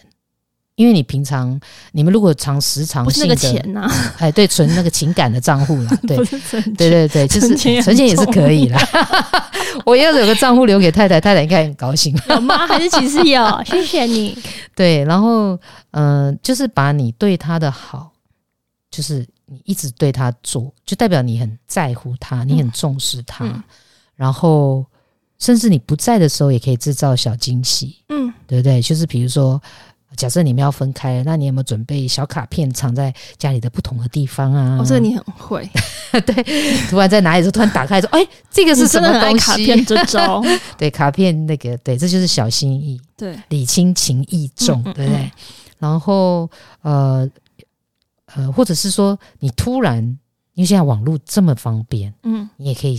[0.78, 1.60] 因为你平常
[1.90, 6.16] 你们如果常时常性的不是那个钱呐、啊， 哎，对，存那个情感的账户啦， 对，
[6.76, 8.78] 对对对，就是存钱也是可以啦。
[9.84, 12.16] 我要是有个账户留给太太，太太应该很高兴。
[12.28, 12.64] 有吗？
[12.64, 13.64] 还是其实有？
[13.66, 14.38] 谢谢你。
[14.76, 15.58] 对，然后
[15.90, 18.12] 嗯、呃，就是把你对他的好，
[18.88, 23.44] 就是你一直对他做，就代表你很在乎他，你很重视他。
[23.44, 23.60] 嗯、
[24.14, 24.86] 然后，
[25.40, 27.96] 甚至你不在的时候，也可以制造小惊喜。
[28.10, 28.80] 嗯，对不对？
[28.80, 29.60] 就是比如说。
[30.16, 34.76] 假设你们要分开，那你有没有准备小卡片藏在家里的不同的地方啊？
[34.78, 35.68] 我、哦、这个你很会，
[36.24, 36.42] 对。
[36.88, 40.42] 突然在哪里的时候，突然打开说：“哎、欸，这个是什么东西？”卡片这招，
[40.78, 45.32] 对，卡片那个，对，这就是小心翼翼，对，礼轻情意重，嗯嗯嗯对不对？
[45.78, 46.50] 然后
[46.82, 47.28] 呃
[48.34, 50.02] 呃，或者是说，你突然，
[50.54, 52.98] 因为现在网络这么方便，嗯，你也可以。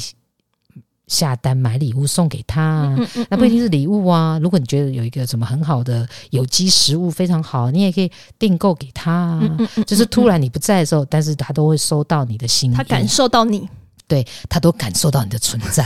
[1.09, 4.39] 下单买礼物送给他，啊，嗯嗯嗯，那不一定是礼物啊。
[4.41, 9.41] 如果你觉得有一个什么很好的有机食物非常好，你也可以订购给他，
[9.85, 13.67] 就是突然你不在的时候，但是他都会收到你的心意，他感受到你，
[14.07, 15.83] 对，他都感受到你的存在。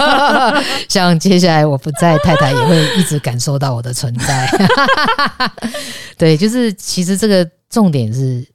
[0.88, 4.48] 像接下来我不在，太太也会一直感受到我的存在。
[6.16, 8.46] 对，就是其实这个重点是，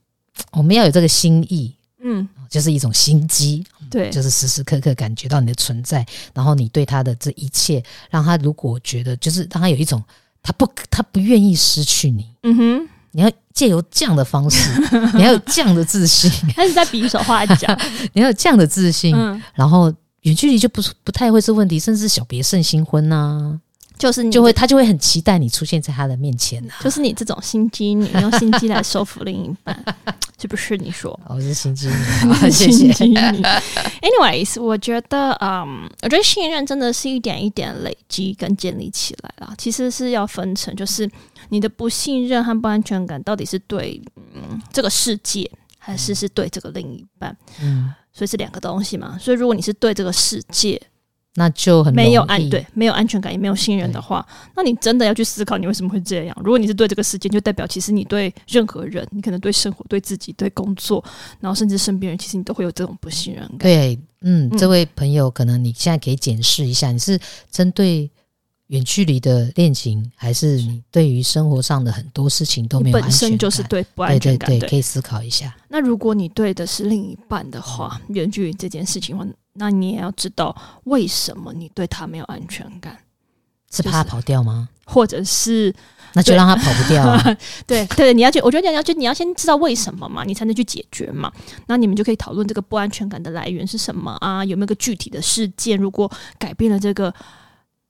[0.51, 10.03] 我们要有这个心意，嗯，就是一种心机，对，就是时时刻刻感觉到你的存在，然后你对他的这一切，让他如果觉得就是让他有一种
[10.41, 14.69] 他不他不愿意失去你，嗯哼，你要借由这样的方式，
[15.15, 17.77] 你要有这样的自信， 他是在比手画脚，
[18.13, 23.59] 你要有这样的自信，嗯，然后远距离就不不太会是问题，甚至小别胜新婚呐、啊。
[23.99, 29.77] 就是你就会，他就会很期待你出现在他的面前、啊、就是你这种心机女，用心机来收服另一半，
[30.41, 30.77] 是不是？
[30.77, 31.93] 你说我是心机女，
[32.49, 33.15] 心机女。
[34.01, 39.53] Anyways，我觉得，嗯，我觉得信任真的是一点一点累积跟建立起来了。
[39.57, 41.07] 其实是要分成，就是
[41.49, 44.01] 你的不信任和不安全感到底是对
[44.33, 47.35] 嗯这个世界，还是是对这个另一半？
[47.61, 49.17] 嗯，所以是两个东西嘛。
[49.19, 50.81] 所以如果你是对这个世界。
[51.35, 56.35] 那就很没有安对，没有安全感，也没有信任的话，那你真的要去思考，你为什么会这样？
[56.43, 61.03] 如果你是对这个世界，就代表其实你对任何人，你可能对生活、对自己、对工作，
[61.39, 63.59] 然后甚至身边人，其实你都会有这种不信任感。
[63.59, 67.17] 对，嗯，这位朋友，可能你现在可以检视一下，你是
[67.51, 68.09] 针对
[68.69, 73.11] 远距离的恋情，还是你对于生活上的很多事情都没有安全感？
[73.11, 75.55] 本身就是对不安全感，对对对，可以思考一下。
[75.67, 79.29] 那如果你对的是另一半的话，远距离这件事情的话。
[79.53, 80.55] 那你也要知道
[80.85, 82.97] 为什么你对他没有安全感，
[83.69, 84.69] 是怕他跑掉吗？
[84.85, 85.73] 或者是
[86.13, 87.35] 那就让他跑不掉
[87.67, 91.29] 对 对，你要去，我觉得你要去，你要先知道为什么嘛，你才能去解决嘛。
[91.67, 94.45] 那你们就可以讨论这个不安全感的来源是什么啊？
[94.45, 95.77] 有没有个具体的事件？
[95.77, 97.13] 如果改变了这个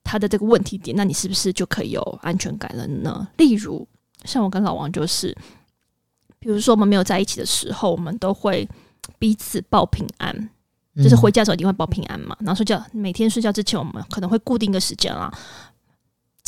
[0.04, 3.28] 他的这个问题点，那你是不是就可以有安全感了呢？
[3.36, 3.86] 例如，
[4.24, 5.36] 像我跟老王就是，
[6.38, 8.68] 比如说我们没有在一起的时候，我们都会
[9.18, 10.50] 彼此报平安。
[10.96, 15.32] 就是回家的时候一定会报平安嘛，然后睡觉每天睡觉之前，我们可能会固定一个时间啦。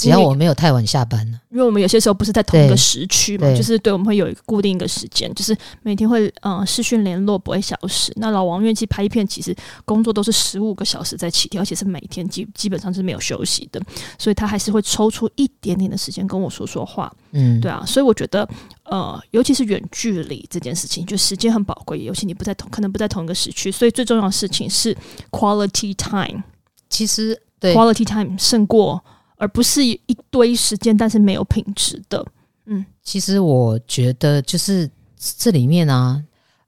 [0.02, 8.12] 只要我没有太晚下班呢，因为我们有些时候不是在同一个时区嘛，就是对，我们会有一个固定一个时间，就是每天会嗯视讯联络，不会消失。
[8.16, 13.80] 那老王愿意拍片，其实工作都是十五个小时在起跳，而且是每天基基本上是没有休息的，
[14.18, 17.12] 所以他还是会抽出一点点的时间跟我说说话。
[17.32, 18.48] 嗯，对啊，所以我觉得
[18.84, 24.96] 呃，尤其是远距离这件事情，就时间很宝贵，尤其你不在同可能不在同一个时区，所以最重要的事情是
[25.30, 26.42] quality time。
[26.88, 29.02] 其实对 quality time 胜过。
[29.42, 29.98] 而不是一
[30.30, 32.24] 堆时间，但是没有品质的。
[32.66, 36.22] 嗯，其实我觉得就是这里面啊，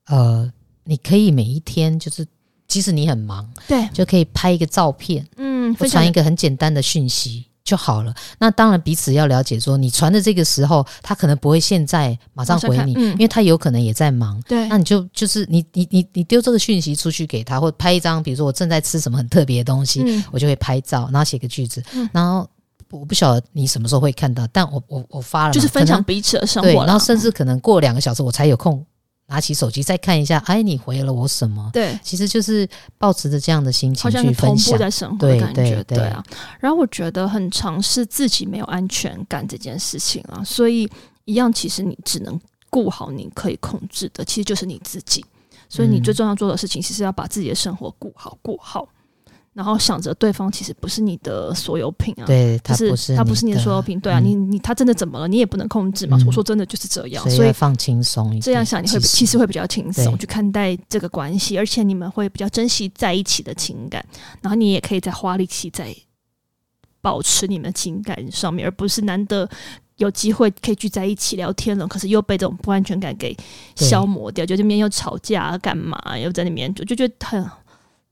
[0.06, 2.26] 呃，你可以每一天就是，
[2.66, 8.12] 即使你很忙，对，就可以拍一个照片，嗯，或传一个很简单的讯息就好了。
[8.40, 14.42] 那当然彼此要了解，说你传的这个时候，他可能不会现在马上回你，嗯，因为他有可能也在忙。
[14.48, 22.44] 对，那你就就是你你你你丢这个讯息出去给他，或拍一张，比如说我正在吃什么很特别的东西，嗯，我就会拍照，然后写个句子，嗯，然后。
[22.98, 28.84] 我不晓得你什么时候会看到，但我我我发了，就是分享彼此的生活，对，然后甚至可能过两个小时我才有空
[29.26, 31.70] 拿起手机再看一下，哎，你回了我什么？
[31.72, 36.22] 对，其实就是保持着这样的心情去分享，同步在生活的感觉，对对对，对啊。
[36.60, 40.88] 然后我觉得很尝试自己没有安全感这件事情啊，所以
[41.24, 45.24] 一样，其实你只能顾好你可以控制的，其实就是你自己。
[45.70, 48.86] 所以你最重要做的事情，其实要把自己的生活顾好，顾好。
[49.54, 55.28] 然后想着对方其实不是你的所有品啊，对，他不是他不是你的所有品，对啊，嗯、你你他真的怎么了？
[55.28, 56.18] 你也不能控制嘛。
[56.20, 64.04] 嗯、我说真的就是这样，所以，放轻松一点，这样想你会其实会比较轻松去看待这个关系，而且你们会比较珍惜在一起的情感，
[64.42, 65.94] 然后你也可以再花力气在
[67.00, 69.48] 保持你们情感上面，而不是难得
[69.98, 73.36] 有机会可以聚在一起聊天了，可是又被这种不安全感给
[73.76, 77.48] 消磨掉，就这边又吵架干嘛，又在那边就就觉得很。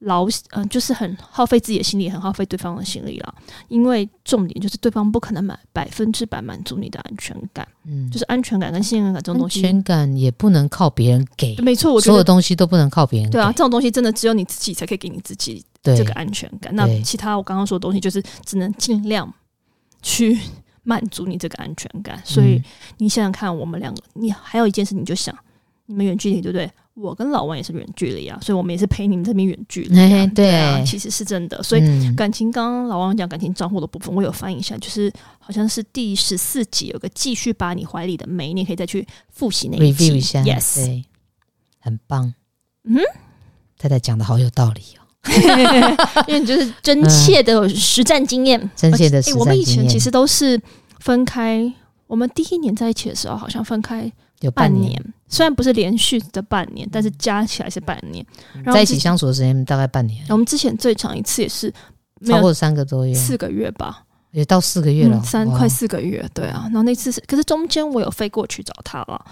[0.02, 3.34] 劳嗯，就是很耗费自己的心力，很耗费对方的心力了。
[3.68, 13.32] 因为重点就是对方不可能满百分之百满足你的安全感，嗯，就是安全感跟信任感这种东西，安全感也不能靠别人给，没错，我觉得所有东西都不能靠别人给。
[13.32, 16.74] 对啊，这种东西真的只有你自己才可以给你自己这个安全感。
[16.74, 19.32] 那其他我刚刚说的东西，就是只能尽量
[20.02, 20.38] 去
[20.82, 22.20] 满足你这个安全感。
[22.24, 22.60] 所以
[22.98, 25.36] 你想想看，我们两个，你还有一件事，你就想
[25.92, 26.70] 你们远距离，对不对？
[26.94, 30.26] 我跟老王也是远距离啊，所以我们也是陪你们这边远距离、啊欸。
[30.28, 31.62] 对啊，其实是真的。
[31.62, 40.42] 所以感情，刚刚老王讲感情账户的部分，我有翻译一下，就是好像是第十四集有个继续把你怀里的美，你可以再去复习那一集 review 一下。
[40.42, 41.04] Yes，对，
[41.78, 42.34] 很棒。
[42.84, 42.96] 嗯，
[43.78, 45.04] 太太讲的好有道理哦，
[46.28, 49.40] 因为你就是真切的实战经验， 真切的实战经验、欸。
[49.40, 50.60] 我们以前其实都是
[50.98, 51.72] 分开，
[52.06, 54.12] 我们第一年在一起的时候，好像分开。
[54.42, 58.24] 有半年，虽然不是连续的半年，但是加起来是半年。
[58.54, 60.24] 然后在一起相处的时间大概半年。
[60.28, 61.72] 我们之前最长一次也是
[62.26, 66.24] 超过三个多月，四个月吧，也到四个月了，嗯、三快四个月。
[66.34, 69.24] 对啊，然后那次是，可是中间我有飞过去找他了。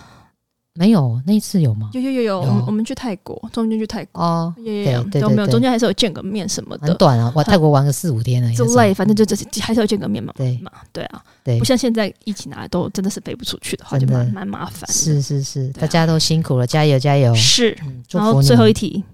[0.81, 1.91] 没有，那一次有吗？
[1.93, 6.89] 有有有有，我们我们去泰国，中间去泰国哦，有有有，都没有，中间还是有见个面什么的。
[6.89, 8.55] 很短啊，我泰国玩个四五天而已。
[8.55, 10.33] 就累，反正就这还是要见个面嘛。
[10.39, 14.91] 对嘛，对啊，对，不像现在疫情来都真的是飞不出去的话，就蛮蛮麻烦。
[14.91, 17.35] 是是是，大家都辛苦了，加油加油。
[17.35, 17.77] 是，
[18.11, 19.05] 然后最后一题，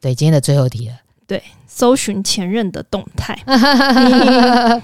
[0.00, 0.94] 对，今天的最后一题了。
[1.26, 3.36] 对，搜寻前任的动态。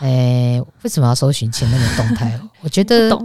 [0.00, 2.38] 哎，为什么要搜寻前任的动态？
[2.60, 3.16] 我觉得？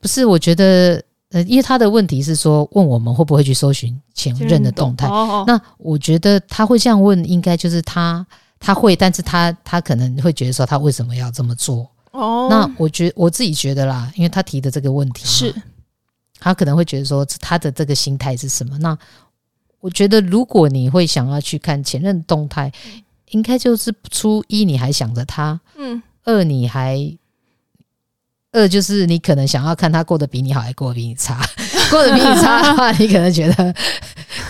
[0.00, 1.02] 不是，我觉得。
[1.34, 5.08] 呃，因为他的问题是说，问我们会不会去搜寻前任的动态。
[5.08, 8.24] 哦哦，那我觉得他会这样问，应该就是他
[8.60, 11.90] 他会，但是他他可能会觉得说，他为什么要这么做？
[12.12, 15.52] 哦，那我觉我自己觉得啦，因为他提的这个问题是，
[16.38, 18.78] 他可能会觉得说，他的这个心态是什么？
[18.78, 18.96] 那
[19.80, 22.70] 我觉得，如果你会想要去看前任动态，
[23.30, 27.18] 应该就是初一你还想着他，嗯，二你还。
[28.54, 31.38] 二就是你可能想要看他过得比你好，还过得比你差。
[31.90, 33.74] 过得比你差的话，你可能觉得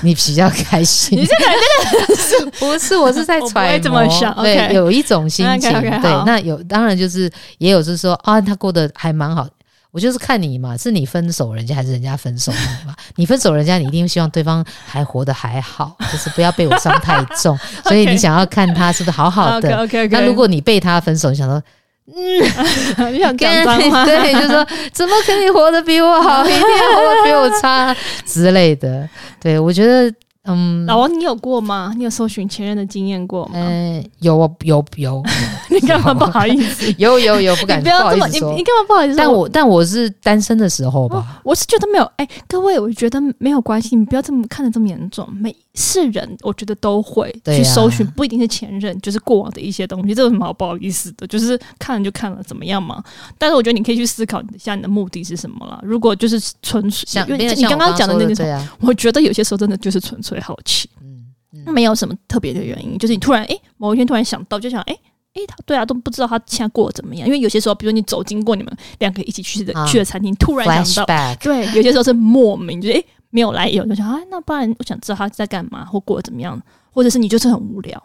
[0.02, 1.18] 你比较开心。
[1.18, 1.44] 你这个
[1.90, 2.96] 真的 是不是？
[2.96, 5.72] 我是在揣摩，对，有一种心情。
[5.80, 9.48] 对，那有当然就是也有是说啊，他过得还蛮好。
[9.90, 12.94] 我就是看你嘛，是你分手人家还是人家分手你嘛？
[13.16, 17.58] 你分手人家，你一定希望对方还活得还好，就是不要被我伤太重。
[17.84, 19.88] 所以你想要看他是不是好好的。
[20.10, 21.62] 那如果你被他分手，你想说。
[22.06, 22.42] 嗯，
[23.14, 24.04] 你想讲脏话？
[24.04, 27.96] 对，就说怎么可以活得比我好， 一定要活得比我差
[28.26, 29.08] 之类的。
[29.40, 30.12] 对，我觉得。
[30.44, 31.92] 嗯，老王，你有过吗？
[31.96, 33.52] 你有搜寻前任的经验过吗？
[33.54, 35.22] 嗯，有有有。
[35.70, 36.94] 你干嘛不好意思？
[36.98, 37.82] 有有有，不敢。
[37.82, 39.16] 不要这么，你你干嘛不好意思？
[39.16, 41.40] 但我但我是单身的时候吧。
[41.42, 45.26] 我是觉得没有，哎，各位，我觉得没有关系，你不要这么看得这么严重。
[45.34, 50.14] 每是人，我觉得都会去搜寻，不一定是前任，就是过往的一些东西。
[50.14, 51.26] 这有什么好不好意思的？
[51.26, 53.02] 就是看了就看了，怎么样嘛？
[53.38, 55.80] 但是我觉得你可以去思考一下你的目的是什么了。
[55.82, 60.33] 如果就是纯粹，因为你刚刚讲的那个，我觉得有些时候真的就是纯粹。
[60.34, 64.98] 最好奇，嗯，嗯，没有什么特别的原因，就是你突然哎、欸，某一天突然想到，就想哎
[65.34, 67.24] 哎，他、对啊，都不知道他现在过得怎么样。
[67.24, 76.60] 因为有些时候，比如你走经过你们两个一起去的、啊、去的餐厅，突然想到对，有些时候是莫名，就是哎、欸、没有来由，就想啊，那不然我想知道他在干嘛或过得怎么样，
[76.90, 78.02] 或者是你就是很无聊。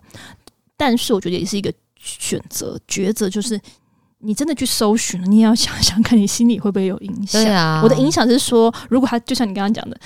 [0.77, 3.59] 但是我觉得也是一个选择抉择，就是
[4.19, 7.81] 你真的去搜寻，你也要想想看你心里会不会有影响。
[7.81, 9.99] 我的影响是说，如果他就像你刚刚讲的。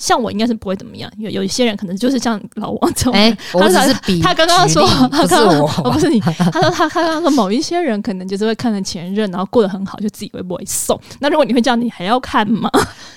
[0.00, 3.12] 像我应该是不会怎么样，有有一些人可能就是像老王这种。
[3.12, 10.98] 哎、欸，我只是比他刚刚说， 他刚刚我不是你，他说他他刚刚说某一些人可能就是会看着前任，然后过得很好，就自己会不会送。
[11.18, 12.70] 那如果你会这样，你还要看吗？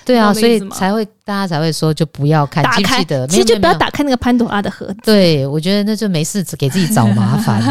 [0.04, 4.96] 对啊，所以才会大家才会说就不要看，打开的，其实就不要打开那个潘多拉的盒子。
[5.04, 7.62] 对，我觉得那就没事，只给自己找麻烦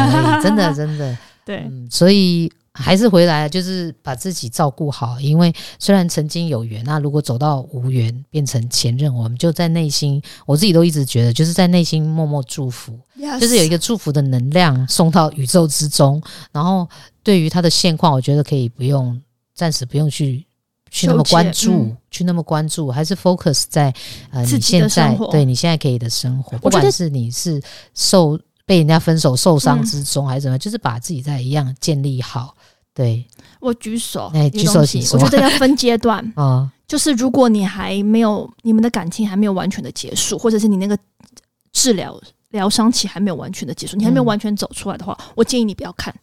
[0.42, 1.16] 真的 真的。
[1.44, 2.50] 对、嗯，所以。
[2.76, 5.20] 还是回来，就是把自己照顾好。
[5.20, 13.38] 因为虽然曾经有缘，那如果走到无缘，变成前任，我们就在内心，我自己都一直觉得，就是在内心默默祝福，Yes.
[13.38, 16.20] 就是有一个祝福的能量送到宇宙之中。
[16.50, 16.88] 然后
[17.22, 19.22] 对于他的现况，我觉得可以不用，
[19.54, 20.44] 暂时不用去
[20.90, 23.94] 去那么关注，嗯、去那么关注，还是 focus 在
[24.32, 27.62] 呃你现在对你现在可以的生活，不管是你是
[27.94, 32.56] 受被人家分手受伤之中，还是怎么就是把自己在一样建立好。
[32.94, 33.26] 对，
[33.58, 34.80] 我举手，哎，举手。
[35.12, 40.96] 我觉得要分阶段啊， 就是如果你还没有你们的感情还没有完全的结束，或者是你那个
[41.72, 42.18] 治疗
[42.50, 46.14] 疗伤期还没有完全的结束，你还没有完全走出来的话，我建议你不要看。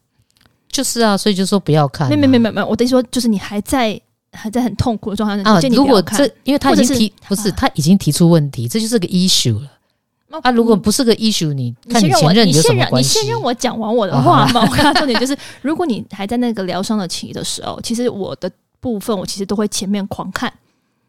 [0.69, 2.07] 就是啊，所以就说不要看。
[2.07, 3.99] 没没没没没，我的意思说就是你还在
[4.31, 9.69] 还在很痛苦的状态下，啊，如果这因为他已经提不是他已经提出问题，这就是个 issue 了。
[10.41, 13.19] 啊，如果不是个 issue，你看你前任你有什么关系？
[13.19, 14.61] 你先让我讲完我的话嘛。
[14.61, 20.51] 我跟他重点就是，如果你还在那个疗伤的期的时候，其实我的部分我其实都会前面狂看，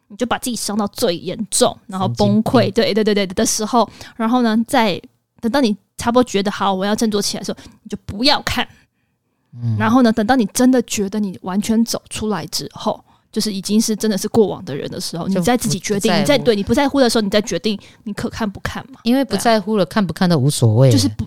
[0.09, 5.01] 你就把自己伤到最严重，然后崩溃，对对对对的时候，然后呢，再
[5.41, 8.67] 等到你差不多觉得好，我要振作起来的时候，你就不要看。
[9.55, 13.03] 嗯，然后呢，等到你真的觉得你完全走出来之后。
[13.33, 19.01] 就是已经是真的是过往的人的时候，你再自己决定，你在对你不在乎的时候，你再决定你可看不看嘛？
[19.05, 20.93] 因为不在乎了，看不看都无所谓。
[20.93, 21.27] 就是不，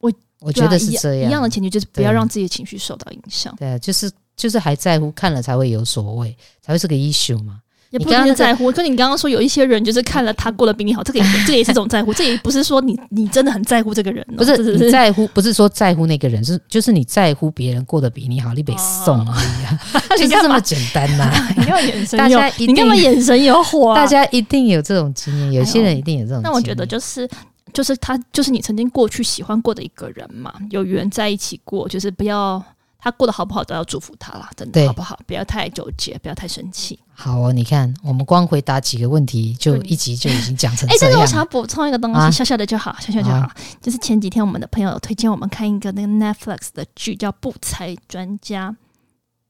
[0.00, 1.28] 我我觉得是这样。
[1.28, 3.54] 一样的前提就是不要让自己的情绪受到影响。
[3.58, 7.60] 对啊，就是就是还在乎，看了才会有所谓，才会是个 issue 嘛。
[7.92, 19.78] 也不一定在乎，可你刚刚说有一些人就是看了他过得比你好，这个也 这也是种在乎，这也不是说你你真的很在乎这个人，不是你在乎，不是说在乎那个人，是就是你在乎别人过得比你好，你得送而已啊，
[20.16, 21.30] 就是这么简单呐。
[21.54, 22.18] 你眼神？
[22.18, 23.92] 大家你干嘛眼神 有火？
[23.94, 26.40] 大家一定有这种经验，有些人一定有这种。
[26.42, 27.28] 那我觉得就是
[27.74, 32.64] 就是他就是你曾经过去喜欢过的一个人嘛，有缘在一起过，就是不要。
[33.02, 35.18] 他过得好不好都要祝福他啦，真的好不好？
[35.26, 36.96] 不要太纠结，不要太生气。
[37.12, 40.96] 好哦，你看我们光回答几个问题，就一集就已经讲成这样。
[40.96, 43.38] 哎，但是我想要补充一个东西，啊、小小的就好，小小就好。
[43.38, 43.50] 啊、
[43.80, 48.70] 就是前几天我们的朋友推荐我们看一个那个 Netflix 的剧，叫《不才专家》。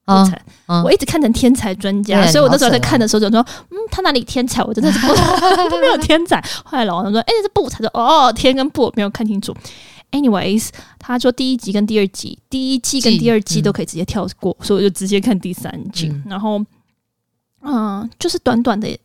[0.05, 3.41] 啊、我一直看成天才专家，啊、所以我那时候在看的时候就说
[3.71, 4.63] ：“嗯，他哪里天才？
[4.65, 4.99] 我真的是
[5.81, 9.55] 没有天才。”后来老王说：“哎、欸，这不才的哦，天跟不没有看清楚。
[10.13, 16.09] ”Anyways，他说第一集跟第二集，第一季跟第二季都可以直接跳过，嗯、所以我就直接看第三季。
[16.09, 16.65] 嗯、然后，
[17.63, 18.99] 嗯，就是短短的一。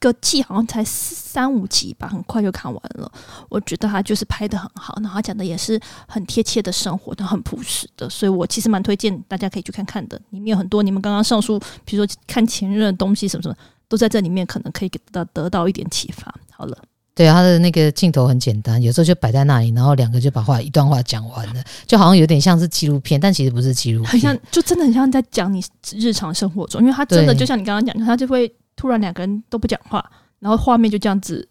[0.00, 3.10] 个季好像才三五集吧，很快就看完了。
[3.48, 10.16] 我觉得他就是拍的很好，然后他讲的也是很贴切的生活，都很朴实的，所以我其实蛮推荐大家可以去看看的。
[10.30, 13.56] 里面有很多你们刚刚上述，比如说看前任的东西什么什么，
[13.88, 16.32] 都在这里面，可能可以给到得到一点启发。
[16.52, 16.78] 好了，
[17.18, 25.62] 对啊，他的那个镜头很简单，有时候就摆在那里，然后两个就把话一段话讲完了，就好像有点像是纪录片，但其实不是纪录片，很像，就真的很像在讲你
[25.94, 28.50] 日常生活中，因为他真的就像你刚刚讲的，他就会。
[28.80, 30.08] 突然两个人都不讲话，
[30.38, 31.48] 然后画面就这样子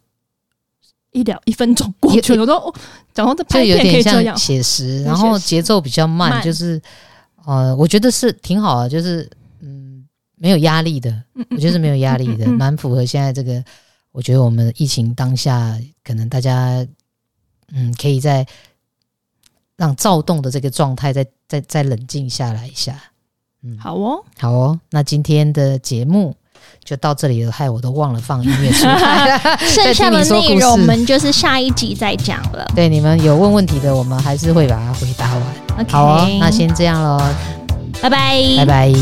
[1.11, 2.73] 一两一分钟过去了，我都
[3.13, 6.81] 讲到这拍片可以这样写实，然后节奏比较慢，就是
[7.45, 10.07] 呃，我觉得是挺好的，就是嗯，
[10.37, 13.61] 没有压力的，我觉得是没有压力的，蛮符合现在这个。
[14.17, 16.83] 我觉得我们疫情当下，可能大家
[17.71, 18.43] 嗯，可以在
[19.75, 22.99] 让躁动的这个状态再再再冷静下来一下。
[23.61, 26.35] 嗯，好哦，好哦，那今天的节目。
[26.83, 29.37] 就到这里了，害我都忘了放音乐出来。
[29.61, 32.65] 剩下的内容我们就是下一集再讲了。
[32.75, 35.85] 对，你们有问问题的，我们还是会把它回答完。
[35.87, 37.21] 好哦，那先这样喽，
[38.01, 38.93] 拜拜，拜拜。